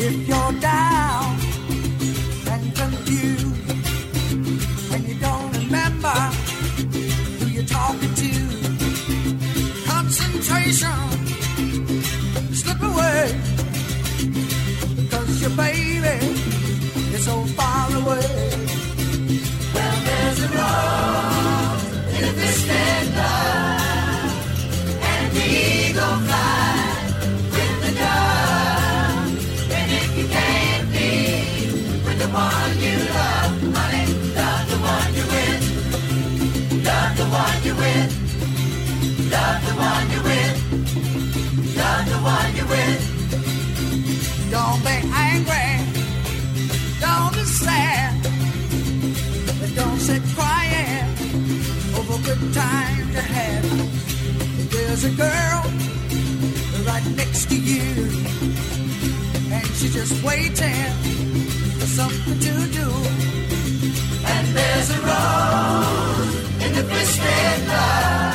If 0.00 0.28
you're 0.28 0.52
down 0.60 1.38
and 2.46 2.74
confused 2.76 3.70
and 4.94 5.08
you 5.08 5.18
don't 5.18 5.52
remember 5.58 6.18
who 7.38 7.46
you're 7.48 7.64
talking 7.64 8.14
to, 8.14 8.32
concentration 9.86 10.98
slip 12.54 12.80
away 12.82 13.40
because 14.96 15.40
your 15.42 15.50
baby 15.56 16.26
is 17.14 17.24
so 17.24 17.42
far 17.56 17.96
away. 17.96 18.37
Distant 22.58 23.14
love, 23.16 24.32
and 25.10 25.32
the 25.32 25.46
eagle 25.46 26.18
with 27.54 27.74
the 27.84 27.92
dove. 28.02 29.30
And 29.78 29.88
if 30.00 30.08
you 30.18 30.26
can't 30.26 30.86
be 30.92 31.10
with 32.04 32.18
the 32.18 32.28
one 32.28 32.74
you 32.84 32.96
love, 33.18 33.52
honey, 33.76 34.06
love 34.38 34.64
the 34.72 34.78
one 34.90 35.10
you're 35.16 35.30
with. 35.34 35.62
Love 36.88 37.12
the 37.20 37.26
one 37.40 37.58
you're 37.64 37.78
with. 37.84 38.10
Love 39.32 39.60
the 39.66 39.74
one 42.34 42.50
you're 42.56 42.70
with. 42.74 43.00
Don't 44.50 44.80
be 44.88 44.96
angry. 45.28 45.70
Don't 47.00 47.32
be 47.34 47.44
sad. 47.44 48.10
But 49.60 49.70
don't 49.76 50.00
sit 50.00 50.22
crying 50.34 50.57
good 52.28 52.52
times 52.52 53.14
you 53.14 53.20
had. 53.20 53.64
There's 54.72 55.04
a 55.04 55.12
girl 55.24 55.60
right 56.84 57.06
next 57.16 57.48
to 57.48 57.56
you 57.56 57.88
and 59.56 59.66
she's 59.76 59.94
just 59.94 60.22
waiting 60.22 60.92
for 61.78 61.86
something 61.86 62.38
to 62.46 62.54
do. 62.80 62.88
And 64.32 64.46
there's 64.56 64.90
a 64.90 65.00
rose 65.08 66.34
in 66.64 66.70
the 66.76 66.84
twisted 66.90 67.60
love, 67.68 68.27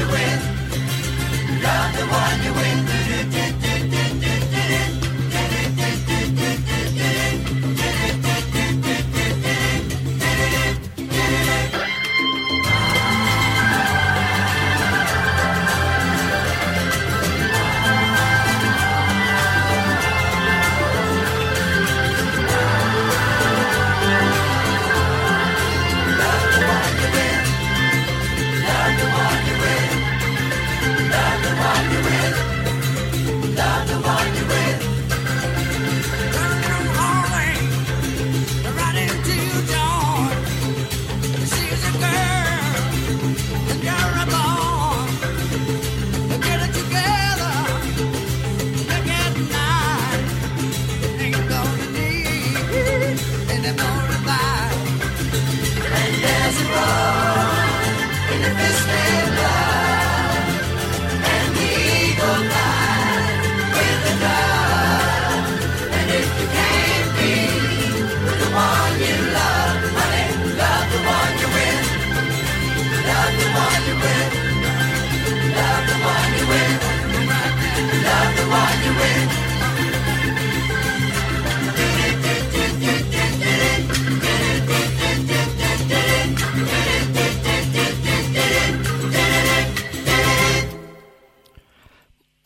one 0.00 0.08
you're 0.08 0.12
with. 0.12 1.62
Love 1.62 1.96
the 1.96 2.06
one 2.06 2.42
you're 2.42 2.54
with. 2.54 2.69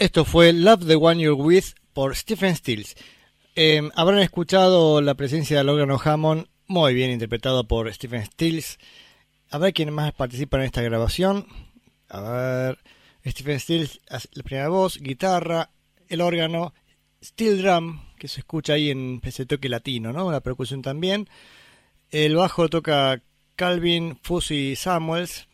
Esto 0.04 0.26
fue 0.26 0.52
Love 0.52 0.86
the 0.86 0.96
One 0.96 1.22
You're 1.22 1.42
With 1.42 1.64
por 1.94 2.14
Stephen 2.14 2.54
Stills. 2.54 2.94
Eh, 3.54 3.80
habrán 3.94 4.18
escuchado 4.18 5.00
la 5.00 5.14
presencia 5.14 5.56
del 5.56 5.70
órgano 5.70 5.98
Hammond, 5.98 6.46
muy 6.66 6.92
bien 6.92 7.10
interpretado 7.10 7.66
por 7.66 7.90
Stephen 7.90 8.26
Stills. 8.26 8.78
A 9.50 9.56
ver 9.56 9.72
quién 9.72 9.94
más 9.94 10.12
participa 10.12 10.58
en 10.58 10.64
esta 10.64 10.82
grabación. 10.82 11.46
A 12.10 12.20
ver, 12.20 12.78
Stephen 13.24 13.58
Stills, 13.58 14.02
la 14.32 14.42
primera 14.42 14.68
voz, 14.68 14.98
guitarra, 14.98 15.70
el 16.08 16.20
órgano, 16.20 16.74
steel 17.24 17.62
drum, 17.62 18.02
que 18.18 18.28
se 18.28 18.40
escucha 18.40 18.74
ahí 18.74 18.90
en 18.90 19.22
ese 19.24 19.46
toque 19.46 19.70
latino, 19.70 20.12
¿no? 20.12 20.30
La 20.30 20.40
percusión 20.40 20.82
también. 20.82 21.30
El 22.10 22.36
bajo 22.36 22.68
toca 22.68 23.22
Calvin 23.56 24.18
Fuzzy 24.22 24.76
Samuels, 24.76 25.48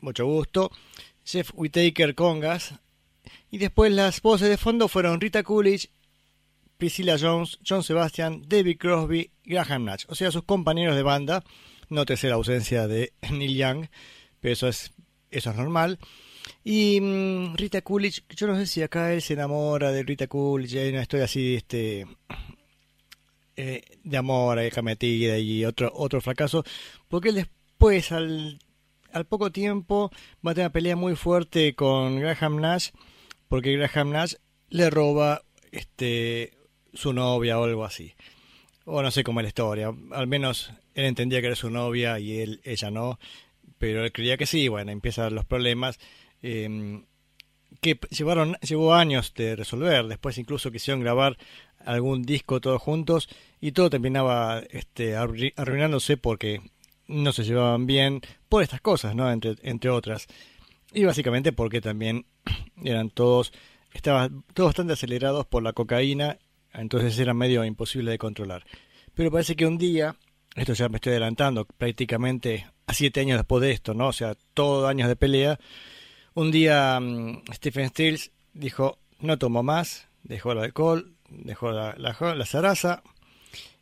mucho 0.00 0.24
gusto. 0.24 0.70
Jeff 1.22 1.50
Whitaker 1.54 2.14
Congas. 2.14 2.76
Y 3.52 3.58
después 3.58 3.92
las 3.92 4.22
voces 4.22 4.48
de 4.48 4.56
fondo 4.56 4.88
fueron 4.88 5.20
Rita 5.20 5.42
Coolidge, 5.42 5.90
Priscilla 6.78 7.18
Jones, 7.20 7.58
John 7.64 7.82
Sebastian, 7.82 8.42
David 8.48 8.78
Crosby, 8.78 9.30
Graham 9.44 9.84
Nash. 9.84 10.04
O 10.08 10.14
sea, 10.14 10.30
sus 10.30 10.44
compañeros 10.44 10.96
de 10.96 11.02
banda. 11.02 11.44
Nótese 11.90 12.28
la 12.28 12.36
ausencia 12.36 12.88
de 12.88 13.12
Neil 13.30 13.54
Young, 13.54 13.86
pero 14.40 14.54
eso 14.54 14.68
es, 14.68 14.92
eso 15.30 15.50
es 15.50 15.56
normal. 15.56 15.98
Y 16.64 16.98
mm, 17.02 17.54
Rita 17.56 17.82
Coolidge, 17.82 18.24
yo 18.34 18.46
no 18.46 18.56
sé 18.56 18.66
si 18.66 18.80
acá 18.80 19.12
él 19.12 19.20
se 19.20 19.34
enamora 19.34 19.92
de 19.92 20.02
Rita 20.02 20.28
Coolidge, 20.28 20.78
hay 20.78 20.88
una 20.88 21.02
historia 21.02 21.26
así, 21.26 21.56
este, 21.56 22.06
eh, 23.54 23.82
de 24.02 24.16
amor, 24.16 24.62
hija 24.62 24.80
metida 24.80 25.36
y 25.36 25.66
otro, 25.66 25.92
otro 25.94 26.22
fracaso, 26.22 26.64
porque 27.06 27.28
él 27.28 27.34
después, 27.34 28.12
al, 28.12 28.58
al 29.12 29.26
poco 29.26 29.52
tiempo, 29.52 30.10
va 30.44 30.52
a 30.52 30.54
tener 30.54 30.68
una 30.68 30.72
pelea 30.72 30.96
muy 30.96 31.16
fuerte 31.16 31.74
con 31.74 32.18
Graham 32.18 32.62
Nash, 32.62 32.88
porque 33.52 33.76
Graham 33.76 34.12
Nash 34.12 34.34
le 34.70 34.88
roba 34.88 35.42
este, 35.72 36.54
su 36.94 37.12
novia 37.12 37.58
o 37.58 37.64
algo 37.64 37.84
así. 37.84 38.14
o 38.86 39.02
no 39.02 39.10
sé 39.10 39.22
cómo 39.22 39.40
es 39.40 39.44
la 39.44 39.48
historia, 39.48 39.92
al 40.12 40.26
menos 40.26 40.72
él 40.94 41.04
entendía 41.04 41.42
que 41.42 41.48
era 41.48 41.56
su 41.56 41.68
novia 41.68 42.18
y 42.18 42.40
él, 42.40 42.62
ella 42.64 42.90
no, 42.90 43.18
pero 43.76 44.04
él 44.06 44.10
creía 44.12 44.38
que 44.38 44.46
sí, 44.46 44.68
bueno, 44.68 44.90
empiezan 44.90 45.34
los 45.34 45.44
problemas 45.44 45.98
eh, 46.42 47.02
que 47.82 47.98
llevaron, 48.08 48.56
llevó 48.62 48.94
años 48.94 49.34
de 49.34 49.54
resolver, 49.54 50.06
después 50.06 50.38
incluso 50.38 50.70
quisieron 50.70 51.00
grabar 51.02 51.36
algún 51.84 52.22
disco 52.22 52.58
todos 52.58 52.80
juntos 52.80 53.28
y 53.60 53.72
todo 53.72 53.90
terminaba 53.90 54.62
este, 54.70 55.14
arru- 55.14 55.52
arruinándose 55.56 56.16
porque 56.16 56.62
no 57.06 57.32
se 57.34 57.44
llevaban 57.44 57.86
bien 57.86 58.22
por 58.48 58.62
estas 58.62 58.80
cosas, 58.80 59.14
¿no? 59.14 59.30
Entre, 59.30 59.56
entre 59.62 59.90
otras. 59.90 60.26
Y 60.92 61.04
básicamente 61.04 61.52
porque 61.52 61.80
también 61.80 62.26
eran 62.84 63.10
todos, 63.10 63.52
estaban 63.92 64.44
todos 64.54 64.68
bastante 64.68 64.94
acelerados 64.94 65.46
por 65.46 65.62
la 65.62 65.72
cocaína, 65.72 66.38
entonces 66.72 67.18
era 67.18 67.34
medio 67.34 67.64
imposible 67.64 68.10
de 68.10 68.18
controlar. 68.18 68.64
Pero 69.14 69.30
parece 69.30 69.56
que 69.56 69.66
un 69.66 69.78
día, 69.78 70.16
esto 70.54 70.72
ya 70.72 70.88
me 70.88 70.96
estoy 70.96 71.12
adelantando, 71.12 71.64
prácticamente 71.64 72.66
a 72.86 72.94
siete 72.94 73.20
años 73.20 73.38
después 73.38 73.62
de 73.62 73.72
esto, 73.72 73.94
¿no? 73.94 74.08
O 74.08 74.12
sea, 74.12 74.36
todos 74.54 74.88
años 74.88 75.08
de 75.08 75.16
pelea, 75.16 75.58
un 76.34 76.50
día 76.50 76.98
mm, 77.00 77.42
Stephen 77.52 77.90
Stills 77.90 78.30
dijo, 78.54 78.98
no 79.20 79.38
tomo 79.38 79.62
más, 79.62 80.08
dejó 80.22 80.52
el 80.52 80.58
alcohol, 80.58 81.14
dejó 81.28 81.72
la, 81.72 81.94
la, 81.96 82.16
la 82.34 82.46
zaraza, 82.46 83.02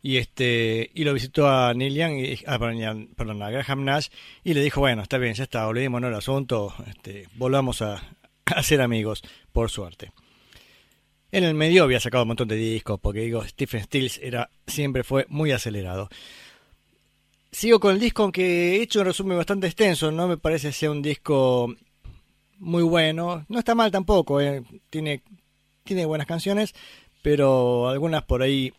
y 0.03 0.17
este 0.17 0.91
y 0.95 1.05
lo 1.05 1.13
visitó 1.13 1.49
a 1.49 1.75
Neil 1.75 1.95
Young 1.95 2.39
ah, 2.47 2.55
a 2.55 3.51
Graham 3.51 3.85
Nash 3.85 4.09
y 4.43 4.55
le 4.55 4.63
dijo 4.63 4.81
bueno 4.81 5.03
está 5.03 5.19
bien 5.19 5.35
ya 5.35 5.45
está 5.45 5.67
olvidémonos 5.67 6.09
el 6.09 6.17
asunto 6.17 6.75
este, 6.87 7.29
volvamos 7.35 7.83
a, 7.83 8.03
a 8.47 8.63
ser 8.63 8.81
amigos 8.81 9.23
por 9.53 9.71
suerte 9.71 10.13
en 11.33 11.45
el 11.45 11.55
medio 11.55 11.85
había 11.85 12.01
sacado 12.01 12.25
un 12.25 12.29
montón 12.29 12.49
de 12.49 12.57
discos 12.57 12.99
porque 13.01 13.21
digo 13.21 13.45
Stephen 13.45 13.85
Stills 13.85 14.19
era 14.23 14.51
siempre 14.67 15.05
fue 15.05 15.27
muy 15.29 15.53
acelerado 15.53 16.09
sigo 17.53 17.79
con 17.79 17.95
el 17.95 18.01
disco 18.01 18.23
aunque 18.23 18.77
he 18.77 18.83
hecho 18.83 19.01
un 19.01 19.07
resumen 19.07 19.37
bastante 19.37 19.67
extenso 19.67 20.11
no 20.11 20.29
me 20.29 20.39
parece 20.39 20.73
ser 20.73 20.91
un 20.91 21.03
disco 21.03 21.75
muy 22.59 22.83
bueno 22.83 23.45
no 23.49 23.59
está 23.59 23.75
mal 23.75 23.91
tampoco 23.91 24.41
eh. 24.41 24.63
tiene 24.89 25.23
tiene 25.85 26.07
buenas 26.07 26.27
canciones 26.27 26.75
pero 27.23 27.89
algunas 27.89 28.23
por 28.23 28.43
ahí 28.43 28.73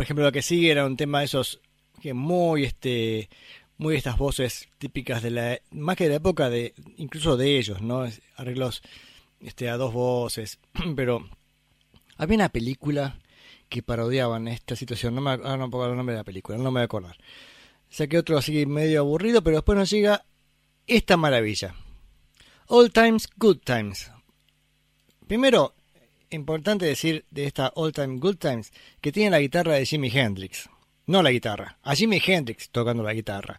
por 0.00 0.04
ejemplo, 0.04 0.24
lo 0.24 0.32
que 0.32 0.40
sigue 0.40 0.70
era 0.70 0.86
un 0.86 0.96
tema 0.96 1.18
de 1.18 1.26
esos 1.26 1.60
que 2.00 2.14
muy 2.14 2.64
este 2.64 3.28
muy 3.76 3.96
estas 3.96 4.16
voces 4.16 4.66
típicas 4.78 5.22
de 5.22 5.30
la 5.30 5.60
más 5.72 5.94
que 5.94 6.04
de 6.04 6.08
la 6.08 6.16
época 6.16 6.48
de 6.48 6.72
incluso 6.96 7.36
de 7.36 7.58
ellos, 7.58 7.82
¿no? 7.82 8.06
Arreglos 8.36 8.80
este 9.42 9.68
a 9.68 9.76
dos 9.76 9.92
voces, 9.92 10.58
pero 10.96 11.28
había 12.16 12.36
una 12.36 12.48
película 12.48 13.18
que 13.68 13.82
parodiaban 13.82 14.48
esta 14.48 14.74
situación, 14.74 15.14
no 15.14 15.20
me 15.20 15.32
ahora 15.32 15.58
no 15.58 15.70
puedo 15.70 15.90
el 15.90 15.96
nombre 15.98 16.14
de 16.14 16.20
la 16.20 16.24
película, 16.24 16.56
no 16.56 16.64
me 16.64 16.70
voy 16.70 16.80
a 16.80 16.84
acordar. 16.84 17.18
Saqué 17.90 18.16
otro 18.16 18.38
así 18.38 18.64
medio 18.64 19.00
aburrido, 19.00 19.42
pero 19.42 19.58
después 19.58 19.76
nos 19.76 19.90
llega 19.90 20.24
esta 20.86 21.18
maravilla. 21.18 21.74
All 22.68 22.90
Times 22.90 23.28
Good 23.36 23.58
Times. 23.64 24.10
Primero, 25.26 25.74
importante 26.30 26.86
decir 26.86 27.24
de 27.30 27.44
esta 27.44 27.72
All 27.74 27.92
Time 27.92 28.18
Good 28.18 28.36
Times 28.36 28.72
que 29.00 29.12
tiene 29.12 29.30
la 29.30 29.40
guitarra 29.40 29.74
de 29.74 29.86
Jimi 29.86 30.10
Hendrix. 30.12 30.68
No 31.06 31.22
la 31.22 31.32
guitarra, 31.32 31.78
a 31.82 31.94
Jimi 31.94 32.22
Hendrix 32.24 32.70
tocando 32.70 33.02
la 33.02 33.12
guitarra. 33.12 33.58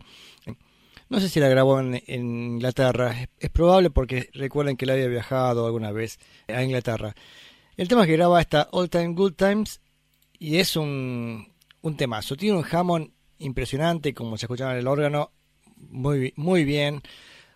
No 1.10 1.20
sé 1.20 1.28
si 1.28 1.42
la 1.42 1.50
grabó 1.50 1.82
en, 1.82 2.02
Inglaterra, 2.08 3.28
es, 3.38 3.50
probable 3.50 3.90
porque 3.90 4.30
recuerden 4.34 4.78
que 4.78 4.86
él 4.86 4.92
había 4.92 5.08
viajado 5.08 5.66
alguna 5.66 5.92
vez 5.92 6.18
a 6.48 6.64
Inglaterra. 6.64 7.14
El 7.76 7.90
tema 7.90 8.02
es 8.04 8.08
que 8.08 8.14
graba 8.14 8.40
esta 8.40 8.70
All 8.72 8.90
Time 8.90 9.14
Good 9.14 9.34
Times 9.34 9.82
y 10.40 10.58
es 10.58 10.78
un, 10.78 11.52
un 11.82 11.98
temazo. 11.98 12.38
Tiene 12.38 12.58
un 12.58 12.66
Hammond 12.70 13.12
impresionante, 13.40 14.14
como 14.14 14.38
se 14.38 14.46
escuchaba 14.46 14.72
en 14.72 14.80
el 14.80 14.88
órgano, 14.88 15.32
muy, 15.76 16.32
muy 16.38 16.64
bien. 16.64 17.02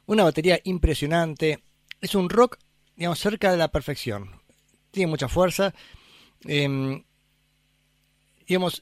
Una 0.06 0.24
batería 0.24 0.60
impresionante. 0.66 1.64
Es 2.02 2.14
un 2.14 2.30
rock, 2.30 2.58
digamos, 2.98 3.20
cerca 3.20 3.52
de 3.52 3.58
la 3.58 3.70
perfección 3.70 4.45
tiene 4.96 5.12
mucha 5.12 5.28
fuerza. 5.28 5.74
Eh, 6.48 7.04
digamos, 8.48 8.82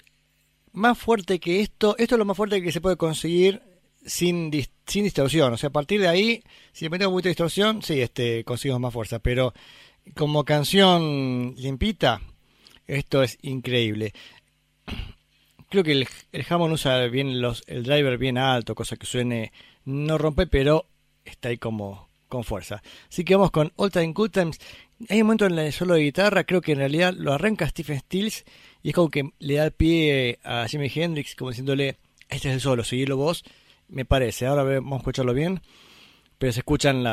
más 0.72 0.98
fuerte 0.98 1.40
que 1.40 1.62
esto, 1.62 1.96
esto 1.98 2.16
es 2.16 2.20
lo 2.20 2.26
más 2.26 2.38
fuerte 2.38 2.62
que 2.62 2.72
se 2.72 2.82
puede 2.82 2.98
conseguir 2.98 3.62
sin, 4.06 4.52
sin 4.86 5.04
distorsión. 5.04 5.54
O 5.54 5.58
sea, 5.58 5.70
a 5.70 5.74
partir 5.74 6.02
de 6.02 6.08
ahí, 6.08 6.44
si 6.72 6.86
le 6.86 6.90
metemos 6.90 7.14
mucha 7.14 7.30
distorsión, 7.30 7.82
sí, 7.82 8.02
este, 8.02 8.44
conseguimos 8.44 8.82
más 8.82 8.94
fuerza. 8.94 9.20
Pero 9.20 9.54
como 10.16 10.44
canción 10.44 11.56
limpita, 11.58 12.22
esto 12.88 13.24
es 13.24 13.38
increíble. 13.42 14.14
Creo 15.70 15.84
que 15.84 15.94
el, 15.94 16.08
el 16.32 16.46
Hammond 16.48 16.74
usa 16.74 17.08
bien 17.08 17.42
los, 17.42 17.64
el 17.68 17.84
driver 17.84 18.18
bien 18.18 18.38
alto, 18.38 18.76
cosa 18.76 18.96
que 18.96 19.06
suene, 19.06 19.52
no 19.86 20.18
rompe, 20.18 20.46
pero 20.48 20.88
está 21.26 21.50
ahí 21.50 21.58
como 21.58 22.10
con 22.28 22.44
fuerza. 22.44 22.82
Así 23.10 23.24
que 23.24 23.36
vamos 23.36 23.52
con 23.52 23.72
All 23.76 23.92
Time 23.92 24.12
Good 24.14 24.32
Times. 24.32 24.60
Hay 25.10 25.22
un 25.22 25.28
momento 25.28 25.46
en 25.46 25.58
el 25.58 25.74
solo 25.74 25.96
de 25.96 26.02
guitarra, 26.02 26.44
creo 26.44 26.62
que 26.62 26.74
en 26.74 26.78
realidad 26.80 27.14
lo 27.18 27.34
arranca 27.34 27.68
Stephen 27.68 28.00
Stills 28.00 28.46
y 28.82 28.90
es 28.90 28.96
como 28.96 29.10
que 29.10 29.32
le 29.40 29.56
da 29.56 29.66
el 29.66 29.72
pie 29.72 30.40
a 30.44 30.68
Jimi 30.68 30.92
Hendrix, 30.94 31.36
como 31.36 31.52
diciéndole, 31.52 31.98
este 32.30 32.50
es 32.50 32.56
el 32.56 32.62
solo, 32.62 32.84
seguirlo 32.84 33.18
vos, 33.18 33.44
me 33.88 34.06
parece. 34.06 34.46
Ahora 34.46 34.64
vamos 34.64 34.94
a 34.94 34.98
escucharlo 34.98 35.34
bien, 35.34 35.62
pero 36.38 36.52
se 36.54 36.60
escuchan 36.60 37.04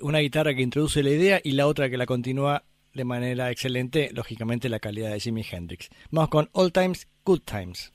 una 0.00 0.18
guitarra 0.18 0.54
que 0.54 0.62
introduce 0.62 1.02
la 1.02 1.10
idea 1.10 1.40
y 1.42 1.52
la 1.52 1.66
otra 1.66 1.90
que 1.90 1.96
la 1.96 2.06
continúa 2.06 2.64
de 2.94 3.04
manera 3.04 3.50
excelente, 3.50 4.10
lógicamente 4.12 4.68
la 4.68 4.78
calidad 4.78 5.10
de 5.10 5.20
Jimi 5.20 5.44
Hendrix. 5.50 5.88
Vamos 6.10 6.28
con 6.30 6.48
All 6.52 6.72
Times, 6.72 7.08
Good 7.24 7.40
Times. 7.40 7.92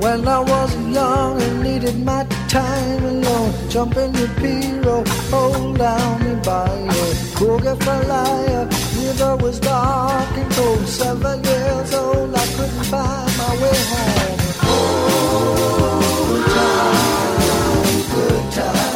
When 0.00 0.28
I 0.28 0.40
was 0.40 0.76
young 0.76 1.40
and 1.40 1.62
needed 1.62 2.04
my 2.04 2.24
time 2.48 3.04
alone, 3.04 3.52
jump 3.70 3.96
in 3.96 4.12
the 4.12 4.26
pirogue, 4.40 5.08
hold 5.30 5.56
oh, 5.56 5.76
down 5.76 6.24
me 6.24 6.34
by 6.44 6.68
a 6.68 7.06
boogie 7.38 7.76
for 7.82 8.06
liar. 8.06 8.68
River 9.00 9.36
was 9.36 9.58
dark 9.58 10.36
and 10.36 10.52
cold, 10.52 10.86
seven 10.86 11.42
years 11.42 11.94
old, 11.94 12.34
I 12.34 12.46
couldn't 12.56 12.84
find 12.92 13.36
my 13.38 13.52
way 13.62 13.78
home. 13.92 14.40
Old 14.74 16.46
times, 16.56 18.06
good 18.12 18.52
times. 18.52 18.95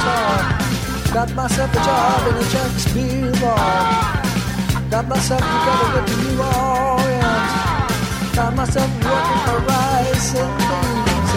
Guitar. 0.00 0.40
Got 1.12 1.34
myself 1.34 1.72
a 1.72 1.76
job 1.76 2.28
in 2.28 2.36
a 2.36 2.44
Shakespeare 2.44 3.32
bar. 3.40 4.22
Got 4.90 5.08
myself 5.08 5.40
together 5.40 5.88
with 5.94 6.06
the 6.10 6.16
New 6.22 6.42
Orleans. 6.42 7.52
Got 8.34 8.54
myself 8.56 8.90
working 9.04 9.40
for 9.46 9.58
rice 9.68 10.34
and 10.34 10.52
beans. 10.68 11.30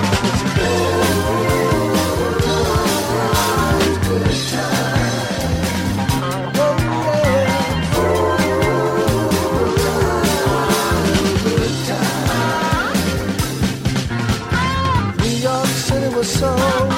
Good 16.35 16.92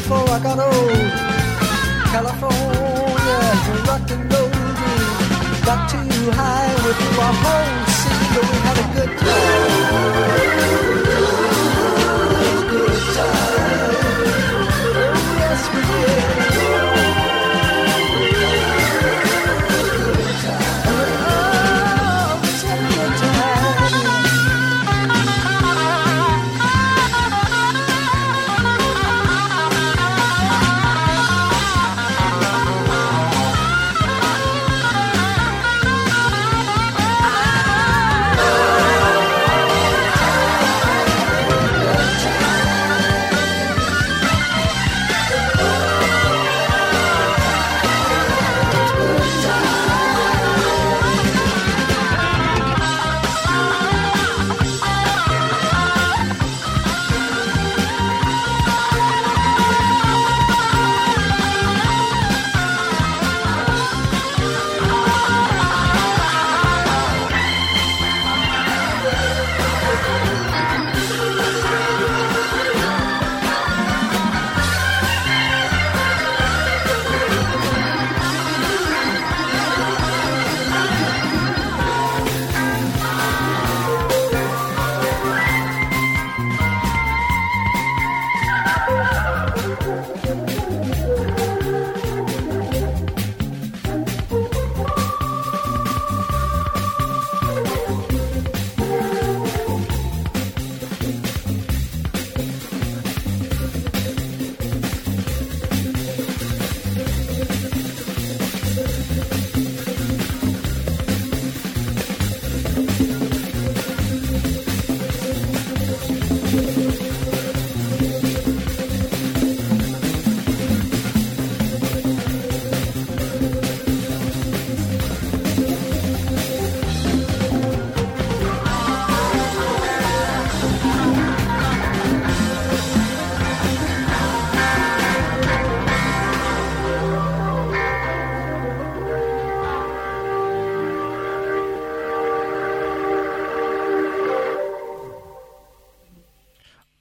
before 0.00 0.28
I 0.30 0.38
got 0.38 0.58
old. 0.60 1.10
California, 2.14 3.40
rock 3.88 4.08
and 4.14 4.24
roll. 4.32 4.50
Got 5.66 5.80
too 5.90 6.30
high 6.38 6.72
with 6.84 6.98
you 7.02 7.12
our 7.26 7.34
whole 7.42 7.78
scene, 7.98 8.28
but 8.34 8.44
we 8.50 8.56
had 8.66 8.76
a 8.78 8.80
good 8.94 9.12
time. 9.18 11.17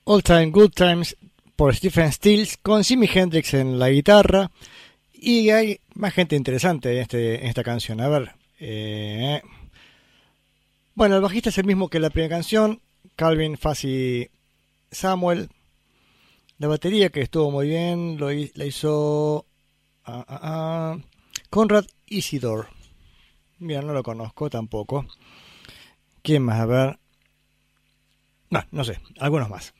All 0.10 0.24
Time 0.24 0.52
Good 0.52 0.72
Times 0.72 1.18
por 1.58 1.76
Stephen 1.76 2.14
Stills 2.14 2.56
con 2.56 2.82
Jimi 2.82 3.10
Hendrix 3.14 3.54
en 3.54 3.78
la 3.78 3.90
guitarra. 3.90 4.50
Y 5.12 5.50
hay 5.50 5.82
más 5.96 6.14
gente 6.14 6.38
interesante 6.38 6.94
en, 6.94 7.00
este, 7.00 7.42
en 7.42 7.48
esta 7.48 7.62
canción. 7.62 8.00
A 8.00 8.08
ver. 8.08 8.32
eh, 8.58 9.42
Bueno, 10.96 11.18
el 11.18 11.22
bajista 11.22 11.50
es 11.50 11.58
el 11.58 11.66
mismo 11.66 11.90
que 11.90 12.00
la 12.00 12.10
primera 12.10 12.38
canción. 12.38 12.80
Calvin 13.18 13.58
Fassi 13.58 14.30
Samuel. 14.92 15.50
La 16.58 16.70
batería 16.70 17.10
que 17.10 17.20
estuvo 17.22 17.52
muy 17.52 17.68
bien 17.68 18.18
lo 18.18 18.30
la 18.32 18.66
hizo 18.66 19.46
ah, 20.06 20.24
ah, 20.26 20.40
ah, 20.42 20.98
Conrad 21.50 21.86
Isidor. 22.06 22.70
Mira, 23.60 23.82
no 23.82 23.92
lo 23.92 24.04
conozco 24.04 24.50
tampoco. 24.50 25.06
¿Quién 26.22 26.44
más? 26.44 26.62
A 26.62 26.66
ver. 26.66 27.00
No, 28.50 28.64
no 28.72 28.86
sé, 28.86 29.00
algunos 29.20 29.50
más. 29.50 29.74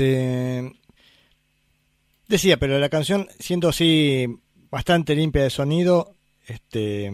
Este. 0.00 0.72
Decía, 2.26 2.56
pero 2.56 2.78
la 2.78 2.88
canción, 2.88 3.28
siendo 3.38 3.68
así 3.68 4.26
bastante 4.70 5.14
limpia 5.14 5.42
de 5.42 5.50
sonido, 5.50 6.14
este. 6.46 7.10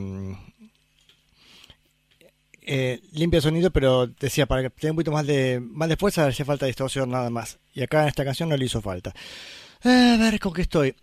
eh, 2.62 3.00
limpia 3.12 3.38
de 3.38 3.42
sonido, 3.42 3.70
pero 3.72 4.06
decía, 4.06 4.46
para 4.46 4.62
que 4.62 4.70
tenga 4.70 4.92
un 4.92 4.96
poquito 4.96 5.12
más 5.12 5.26
de, 5.26 5.58
más 5.60 5.88
de 5.88 5.96
fuerza, 5.96 6.26
hacía 6.26 6.44
falta 6.44 6.66
distorsión 6.66 7.10
nada 7.10 7.30
más. 7.30 7.58
Y 7.74 7.82
acá 7.82 8.02
en 8.02 8.08
esta 8.08 8.24
canción 8.24 8.48
no 8.50 8.56
le 8.56 8.66
hizo 8.66 8.80
falta. 8.80 9.12
A 9.82 10.16
ver 10.20 10.38
con 10.38 10.52
qué 10.52 10.62
estoy. 10.62 10.94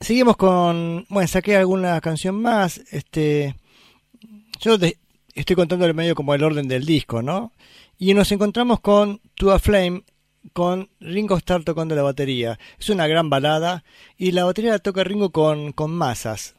Seguimos 0.00 0.36
con. 0.36 1.06
Bueno, 1.08 1.28
saqué 1.28 1.56
alguna 1.56 1.98
canción 2.02 2.34
más. 2.42 2.78
Este. 2.90 3.54
Yo 4.60 4.76
estoy 5.34 5.56
contando 5.56 5.86
el 5.86 5.94
medio 5.94 6.14
como 6.14 6.34
el 6.34 6.42
orden 6.42 6.68
del 6.68 6.84
disco, 6.84 7.22
¿no? 7.22 7.52
Y 7.98 8.12
nos 8.12 8.30
encontramos 8.32 8.80
con 8.80 9.20
To 9.36 9.52
a 9.52 9.58
Flame 9.58 10.02
con 10.52 10.88
Ringo 11.00 11.36
Starr 11.36 11.64
tocando 11.64 11.94
la 11.94 12.02
batería. 12.02 12.58
Es 12.78 12.90
una 12.90 13.06
gran 13.06 13.30
balada 13.30 13.84
y 14.16 14.32
la 14.32 14.44
batería 14.44 14.72
la 14.72 14.78
toca 14.78 15.04
Ringo 15.04 15.30
con, 15.30 15.72
con 15.72 15.92
masas. 15.92 16.54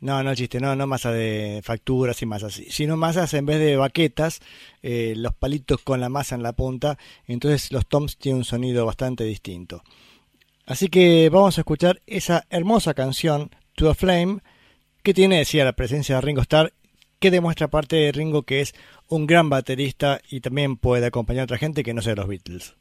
No, 0.00 0.22
no 0.22 0.32
chiste, 0.34 0.60
no, 0.60 0.76
no 0.76 0.86
masas 0.86 1.14
de 1.14 1.60
facturas 1.64 2.22
y 2.22 2.26
masas, 2.26 2.62
sino 2.68 2.96
masas 2.96 3.34
en 3.34 3.46
vez 3.46 3.58
de 3.58 3.76
baquetas, 3.76 4.40
eh, 4.80 5.14
los 5.16 5.34
palitos 5.34 5.80
con 5.82 6.00
la 6.00 6.08
masa 6.08 6.36
en 6.36 6.44
la 6.44 6.52
punta, 6.52 6.98
entonces 7.26 7.72
los 7.72 7.84
toms 7.88 8.16
tienen 8.16 8.38
un 8.38 8.44
sonido 8.44 8.86
bastante 8.86 9.24
distinto. 9.24 9.82
Así 10.66 10.88
que 10.88 11.28
vamos 11.30 11.58
a 11.58 11.62
escuchar 11.62 12.00
esa 12.06 12.46
hermosa 12.48 12.94
canción, 12.94 13.50
To 13.74 13.90
a 13.90 13.94
Flame, 13.94 14.38
que 15.02 15.14
tiene, 15.14 15.38
decía, 15.38 15.64
la 15.64 15.72
presencia 15.72 16.16
de 16.16 16.20
Ringo 16.20 16.42
Starr, 16.42 16.72
que 17.18 17.30
demuestra 17.30 17.68
parte 17.68 17.96
de 17.96 18.12
Ringo 18.12 18.42
que 18.42 18.60
es 18.60 18.74
un 19.08 19.26
gran 19.26 19.50
baterista 19.50 20.20
y 20.30 20.40
también 20.40 20.76
puede 20.76 21.06
acompañar 21.06 21.42
a 21.42 21.44
otra 21.44 21.58
gente 21.58 21.82
que 21.82 21.94
no 21.94 22.02
sea 22.02 22.14
los 22.14 22.28
Beatles. 22.28 22.74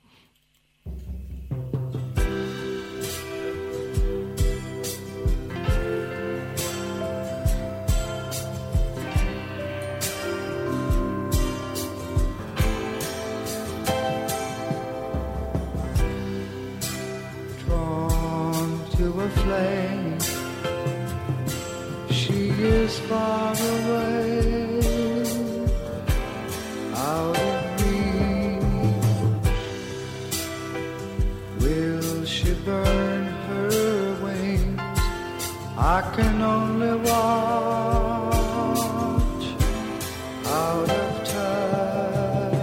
I 35.90 36.02
can 36.18 36.42
only 36.42 36.96
watch 36.98 38.36
out 40.46 40.90
of 40.90 41.24
touch, 41.32 42.54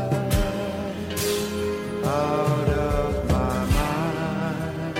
out 2.04 2.68
of 2.68 3.10
my 3.30 3.64
mind. 3.78 4.98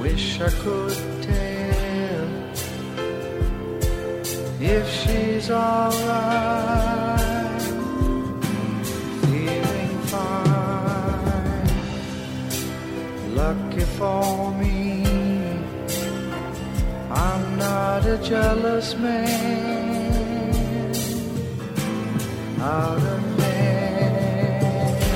Wish 0.00 0.40
I 0.40 0.50
could 0.64 0.98
tell 1.22 2.28
if 4.60 4.86
she's 4.90 5.48
alright, 5.48 7.19
Lucky 13.80 13.92
for 13.96 14.52
me, 14.56 15.00
I'm 17.10 17.56
not 17.56 18.04
a 18.04 18.18
jealous 18.18 18.94
man. 18.94 20.94
Out 22.60 22.98
of 22.98 23.40
hand, 23.40 25.06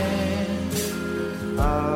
out 1.61 1.94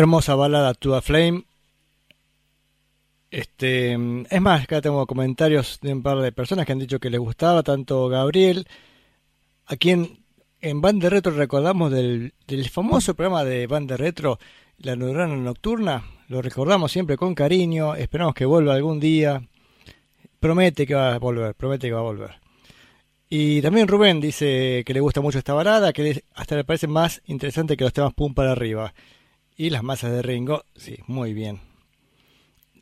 Hermosa 0.00 0.34
balada 0.34 0.72
To 0.72 0.96
a 0.96 1.02
Flame. 1.02 1.44
Este, 3.30 3.92
es 3.92 4.40
más, 4.40 4.62
acá 4.62 4.80
tengo 4.80 5.06
comentarios 5.06 5.78
de 5.82 5.92
un 5.92 6.02
par 6.02 6.20
de 6.20 6.32
personas 6.32 6.64
que 6.64 6.72
han 6.72 6.78
dicho 6.78 6.98
que 6.98 7.10
les 7.10 7.20
gustaba, 7.20 7.62
tanto 7.62 8.08
Gabriel, 8.08 8.66
a 9.66 9.76
quien 9.76 10.24
en 10.62 10.80
Band 10.80 11.02
de 11.02 11.10
Retro 11.10 11.32
recordamos 11.32 11.92
del, 11.92 12.32
del 12.46 12.70
famoso 12.70 13.12
programa 13.14 13.44
de 13.44 13.66
Band 13.66 13.90
de 13.90 13.98
Retro, 13.98 14.38
La 14.78 14.96
Neurona 14.96 15.36
Nocturna, 15.36 16.02
lo 16.28 16.40
recordamos 16.40 16.90
siempre 16.90 17.18
con 17.18 17.34
cariño, 17.34 17.94
esperamos 17.94 18.32
que 18.32 18.46
vuelva 18.46 18.72
algún 18.72 19.00
día. 19.00 19.42
Promete 20.40 20.86
que 20.86 20.94
va 20.94 21.14
a 21.14 21.18
volver, 21.18 21.54
promete 21.54 21.88
que 21.88 21.92
va 21.92 22.00
a 22.00 22.04
volver. 22.04 22.40
Y 23.28 23.60
también 23.60 23.86
Rubén 23.86 24.18
dice 24.18 24.82
que 24.86 24.94
le 24.94 25.00
gusta 25.00 25.20
mucho 25.20 25.36
esta 25.36 25.52
balada, 25.52 25.92
que 25.92 26.24
hasta 26.34 26.56
le 26.56 26.64
parece 26.64 26.86
más 26.86 27.20
interesante 27.26 27.76
que 27.76 27.84
los 27.84 27.92
temas 27.92 28.14
pum 28.14 28.32
para 28.32 28.52
arriba. 28.52 28.94
Y 29.60 29.68
las 29.68 29.82
masas 29.82 30.10
de 30.12 30.22
Ringo, 30.22 30.64
sí, 30.74 30.96
muy 31.06 31.34
bien. 31.34 31.60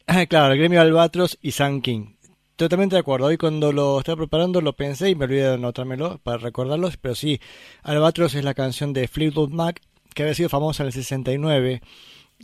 Ah, 0.06 0.26
claro, 0.26 0.52
el 0.52 0.60
gremio 0.60 0.80
Albatros 0.80 1.36
y 1.42 1.50
Sun 1.50 1.82
King. 1.82 2.14
Totalmente 2.54 2.94
de 2.94 3.00
acuerdo. 3.00 3.26
Hoy 3.26 3.36
cuando 3.36 3.72
lo 3.72 3.98
estaba 3.98 4.18
preparando 4.18 4.60
lo 4.60 4.76
pensé 4.76 5.10
y 5.10 5.16
me 5.16 5.24
olvidé 5.24 5.48
de 5.48 5.54
anotármelo 5.54 6.18
para 6.18 6.38
recordarlos, 6.38 6.96
pero 6.96 7.16
sí, 7.16 7.40
Albatros 7.82 8.36
es 8.36 8.44
la 8.44 8.54
canción 8.54 8.92
de 8.92 9.08
Fleetwood 9.08 9.50
Mac 9.50 9.82
que 10.14 10.22
había 10.22 10.36
sido 10.36 10.48
famosa 10.48 10.84
en 10.84 10.86
el 10.86 10.92
69 10.92 11.82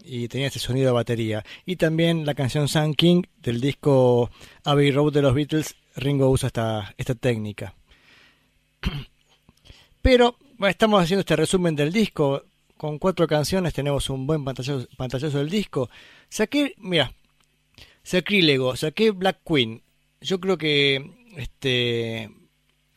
y 0.03 0.27
tenía 0.27 0.49
ese 0.49 0.59
sonido 0.59 0.87
de 0.87 0.95
batería. 0.95 1.45
Y 1.65 1.77
también 1.77 2.27
la 2.27 2.35
canción 2.35 2.67
Sun 2.67 2.95
King 2.95 3.23
del 3.41 3.61
disco 3.61 4.33
Abbey 4.65 4.91
Road 4.91 5.13
de 5.13 5.23
los 5.23 5.35
Beatles, 5.35 5.77
Ringo 5.95 6.29
usa 6.29 6.49
esta, 6.49 6.93
esta 6.99 7.15
técnica. 7.15 7.77
Pero 10.03 10.37
estamos 10.69 11.01
haciendo 11.01 11.21
este 11.21 11.37
resumen 11.37 11.77
del 11.77 11.93
disco. 11.93 12.43
Con 12.77 12.99
cuatro 12.99 13.27
canciones 13.27 13.73
tenemos 13.73 14.11
un 14.11 14.27
buen 14.27 14.45
pantallazo, 14.45 15.39
del 15.39 15.49
disco. 15.49 15.89
Saqué, 16.29 16.75
mira, 16.79 17.13
sacrílego, 18.03 18.77
saqué 18.77 19.13
Black 19.13 19.41
Queen. 19.47 19.83
Yo 20.21 20.41
creo 20.41 20.59
que 20.59 21.11
este 21.37 22.31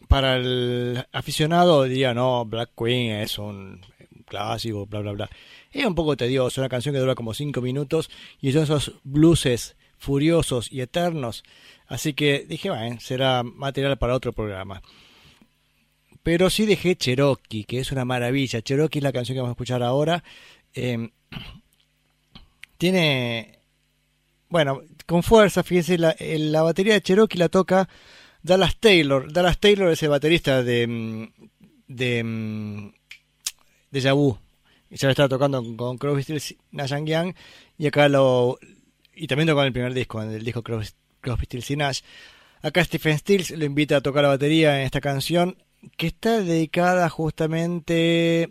para 0.08 0.38
el 0.38 1.06
aficionado 1.12 1.84
diría, 1.84 2.14
no, 2.14 2.46
Black 2.46 2.72
Queen 2.78 3.12
es 3.12 3.38
un 3.38 3.82
clásico, 4.26 4.86
bla, 4.86 5.02
bla, 5.02 5.12
bla. 5.12 5.30
Es 5.72 5.86
un 5.86 5.96
poco 5.96 6.18
tedioso, 6.18 6.62
una 6.62 6.70
canción 6.70 6.94
que 6.94 7.00
dura 7.00 7.16
como 7.16 7.34
cinco 7.34 7.62
minutos 7.62 8.10
y 8.42 8.52
son 8.52 8.64
esos 8.64 8.94
blueses 9.04 9.76
furiosos 9.98 10.72
y 10.72 10.82
eternos. 10.82 11.44
Así 11.88 12.14
que 12.14 12.46
dije, 12.48 12.70
bueno, 12.70 13.00
será 13.00 13.44
material 13.44 13.98
para 13.98 14.16
otro 14.16 14.34
programa. 14.34 14.82
Pero 16.28 16.50
sí 16.50 16.66
dejé 16.66 16.98
Cherokee, 16.98 17.64
que 17.64 17.80
es 17.80 17.94
una 17.94 18.04
maravilla. 18.04 18.62
Cherokee 18.62 19.00
es 19.00 19.04
la 19.04 19.14
canción 19.14 19.34
que 19.34 19.40
vamos 19.40 19.52
a 19.52 19.56
escuchar 19.56 19.82
ahora. 19.82 20.26
Eh, 20.74 21.10
tiene, 22.78 23.60
bueno, 24.50 24.82
con 25.06 25.24
fuerza, 25.24 25.64
fíjense, 25.64 25.98
la, 25.98 26.18
la 26.20 26.64
batería 26.64 26.96
de 26.96 27.02
Cherokee 27.02 27.38
la 27.38 27.48
toca 27.48 27.88
Dallas 28.44 28.76
Taylor. 28.76 29.32
Dallas 29.32 29.58
Taylor 29.58 29.90
es 29.90 30.04
el 30.04 30.10
baterista 30.10 30.64
de, 30.64 30.86
mm, 30.86 31.28
de, 31.88 32.24
mm, 32.26 32.92
de 33.92 34.02
Yabu. 34.02 34.38
Ya 34.90 35.08
lo 35.08 35.12
estaba 35.12 35.30
tocando 35.30 35.64
con, 35.78 35.98
Crosby, 35.98 36.24
Stills, 36.24 36.56
Nash 36.72 36.94
Young. 37.06 37.36
Y 37.78 37.88
acá 37.88 38.10
lo. 38.10 38.60
Y 39.16 39.28
también 39.28 39.48
tocó 39.48 39.62
en 39.62 39.68
el 39.68 39.72
primer 39.74 39.94
disco, 39.94 40.22
en 40.22 40.32
el 40.32 40.44
disco 40.44 40.62
Crosby, 40.62 40.90
Crosby, 41.22 41.46
Stills 41.46 41.78
Nash. 41.78 42.02
Acá 42.62 42.84
Stephen 42.84 43.18
Stills 43.18 43.52
lo 43.52 43.64
invita 43.64 43.96
a 43.96 44.02
tocar 44.02 44.24
la 44.24 44.30
batería 44.30 44.78
en 44.82 44.86
esta 44.88 45.00
canción 45.00 45.56
que 45.96 46.08
está 46.08 46.42
dedicada 46.42 47.10
justamente. 47.10 48.50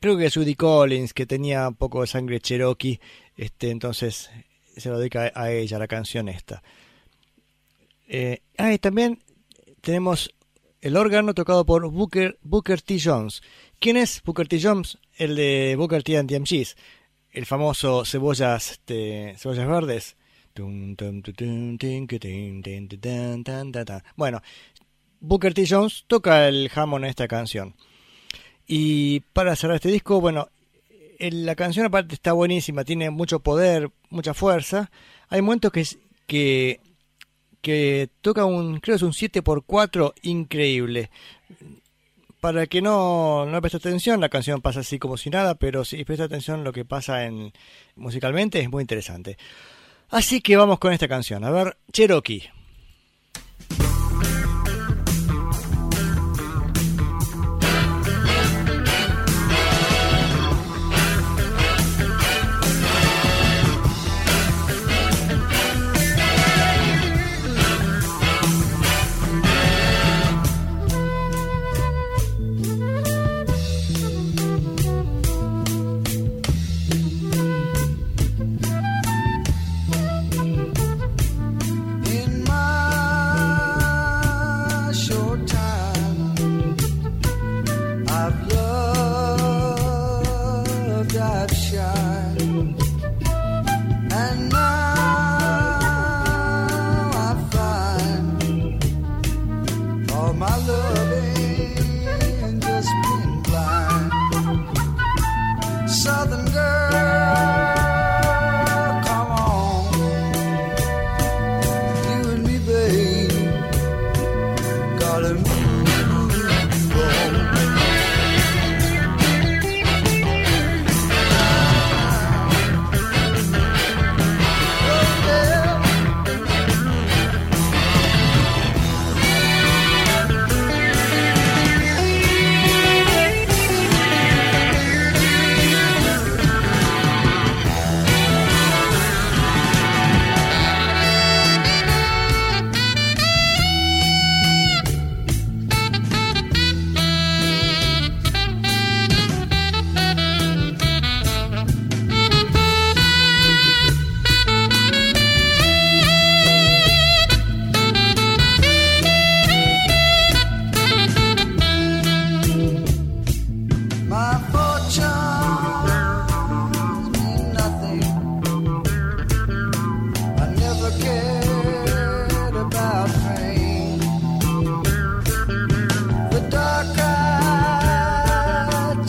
Creo 0.00 0.16
que 0.16 0.26
a 0.26 0.30
Judy 0.30 0.54
Collins, 0.54 1.14
que 1.14 1.26
tenía 1.26 1.68
un 1.68 1.74
poco 1.74 2.02
de 2.02 2.06
sangre 2.06 2.40
cherokee. 2.40 3.00
Este, 3.36 3.70
entonces 3.70 4.30
se 4.76 4.88
lo 4.88 4.98
dedica 4.98 5.32
a 5.34 5.50
ella 5.50 5.78
la 5.78 5.88
canción 5.88 6.28
esta. 6.28 6.62
Eh, 8.08 8.40
ah, 8.58 8.72
y 8.72 8.78
también 8.78 9.22
tenemos 9.80 10.30
el 10.80 10.96
órgano 10.96 11.34
tocado 11.34 11.64
por 11.64 11.90
Booker, 11.90 12.38
Booker 12.42 12.80
T. 12.82 12.98
Jones. 13.02 13.42
¿Quién 13.78 13.96
es 13.96 14.22
Booker 14.22 14.46
T. 14.48 14.60
Jones? 14.62 14.98
El 15.16 15.36
de 15.36 15.74
Booker 15.76 16.02
T. 16.02 16.16
and 16.16 16.28
the. 16.28 16.66
El 17.30 17.46
famoso 17.46 18.04
cebollas, 18.04 18.72
este, 18.72 19.34
cebollas 19.38 19.66
verdes. 19.66 20.16
Bueno, 24.16 24.42
Booker 25.20 25.54
T. 25.54 25.64
Jones 25.68 26.04
toca 26.06 26.46
el 26.48 26.70
Hammond 26.74 27.04
en 27.04 27.10
esta 27.10 27.28
canción. 27.28 27.74
Y 28.66 29.20
para 29.32 29.54
cerrar 29.56 29.76
este 29.76 29.90
disco, 29.90 30.20
bueno, 30.20 30.48
el- 31.18 31.46
la 31.46 31.54
canción 31.54 31.86
aparte 31.86 32.14
está 32.14 32.32
buenísima, 32.32 32.84
tiene 32.84 33.10
mucho 33.10 33.40
poder, 33.40 33.90
mucha 34.10 34.34
fuerza. 34.34 34.90
Hay 35.28 35.40
momentos 35.42 35.72
que, 35.72 35.84
que, 36.26 36.80
que 37.60 38.08
toca 38.20 38.44
un, 38.44 38.80
creo 38.80 38.94
que 38.94 38.96
es 38.96 39.02
un 39.02 39.12
7x4 39.12 40.14
increíble. 40.22 41.10
Para 42.40 42.62
el 42.62 42.68
que 42.68 42.82
no, 42.82 43.46
no 43.46 43.60
presta 43.60 43.78
atención, 43.78 44.20
la 44.20 44.28
canción 44.28 44.60
pasa 44.60 44.80
así 44.80 44.98
como 44.98 45.16
si 45.16 45.30
nada, 45.30 45.54
pero 45.56 45.84
si 45.84 46.04
presta 46.04 46.24
atención 46.24 46.62
lo 46.64 46.72
que 46.72 46.84
pasa 46.84 47.24
en 47.24 47.52
musicalmente 47.96 48.60
es 48.60 48.70
muy 48.70 48.82
interesante. 48.82 49.36
Así 50.10 50.40
que 50.40 50.56
vamos 50.56 50.78
con 50.78 50.92
esta 50.92 51.08
canción. 51.08 51.42
A 51.44 51.50
ver, 51.50 51.76
Cherokee. 51.92 52.48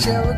show 0.08 0.37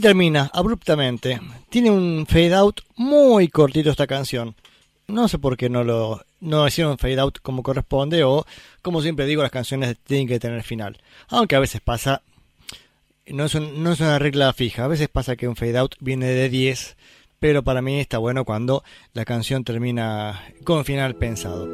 Termina, 0.00 0.50
abruptamente. 0.52 1.40
Tiene 1.70 1.90
un 1.90 2.26
fade 2.28 2.54
out 2.54 2.80
muy 2.96 3.48
cortito 3.48 3.90
esta 3.90 4.06
canción. 4.06 4.54
No 5.08 5.26
sé 5.28 5.38
por 5.38 5.56
qué 5.56 5.68
no 5.68 5.82
lo 5.84 6.22
no 6.40 6.68
hicieron 6.68 6.98
fade 6.98 7.18
out 7.18 7.38
como 7.42 7.62
corresponde 7.64 8.22
o 8.22 8.44
como 8.82 9.02
siempre 9.02 9.26
digo 9.26 9.42
las 9.42 9.50
canciones 9.50 9.96
tienen 10.06 10.28
que 10.28 10.38
tener 10.38 10.62
final. 10.62 10.98
Aunque 11.28 11.56
a 11.56 11.60
veces 11.60 11.80
pasa 11.80 12.22
no 13.26 13.44
es, 13.46 13.54
un- 13.54 13.82
no 13.82 13.92
es 13.92 14.00
una 14.00 14.18
regla 14.18 14.52
fija, 14.52 14.84
a 14.84 14.88
veces 14.88 15.08
pasa 15.08 15.34
que 15.36 15.48
un 15.48 15.56
fade 15.56 15.76
out 15.78 15.94
viene 16.00 16.26
de 16.26 16.48
10, 16.48 16.96
pero 17.40 17.62
para 17.64 17.82
mí 17.82 17.98
está 18.00 18.18
bueno 18.18 18.44
cuando 18.44 18.84
la 19.14 19.24
canción 19.24 19.64
termina 19.64 20.42
con 20.64 20.84
final 20.84 21.14
pensado. 21.16 21.66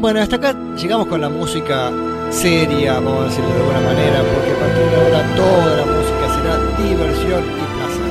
Bueno, 0.00 0.20
hasta 0.20 0.36
acá 0.36 0.54
llegamos 0.76 1.06
con 1.06 1.20
la 1.20 1.28
música 1.28 1.92
seria, 2.30 2.94
vamos 2.94 3.20
a 3.20 3.24
decirlo 3.28 3.48
de 3.50 3.60
alguna 3.60 3.80
manera, 3.80 4.22
porque 4.22 4.50
a 4.52 4.58
partir 4.58 4.84
de 4.84 4.96
ahora 4.96 5.36
toda 5.36 5.76
la 5.76 5.86
música 5.86 6.07
diversión 6.56 7.44
y 7.44 7.64
placer. 7.76 8.08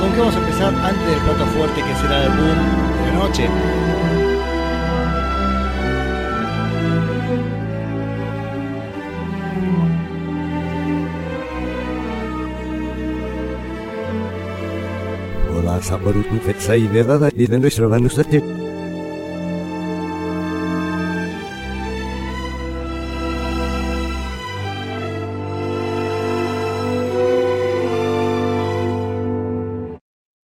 ¿Con 0.00 0.12
qué 0.12 0.18
vamos 0.18 0.34
a 0.34 0.38
empezar 0.38 0.74
antes 0.74 1.06
del 1.06 1.20
plato 1.20 1.46
fuerte 1.46 1.82
que 1.82 1.94
será 1.96 2.24
el 2.24 2.30
boom 2.30 2.60
de 3.04 3.12
noche? 3.12 3.48
Hola, 15.54 15.82
Sabarutu 15.82 16.38
Fetsai 16.44 16.88
de 16.88 17.04
Dada 17.04 17.30
y 17.34 17.46
de 17.46 17.58
nuestro 17.58 17.88
Vanusate. 17.88 18.42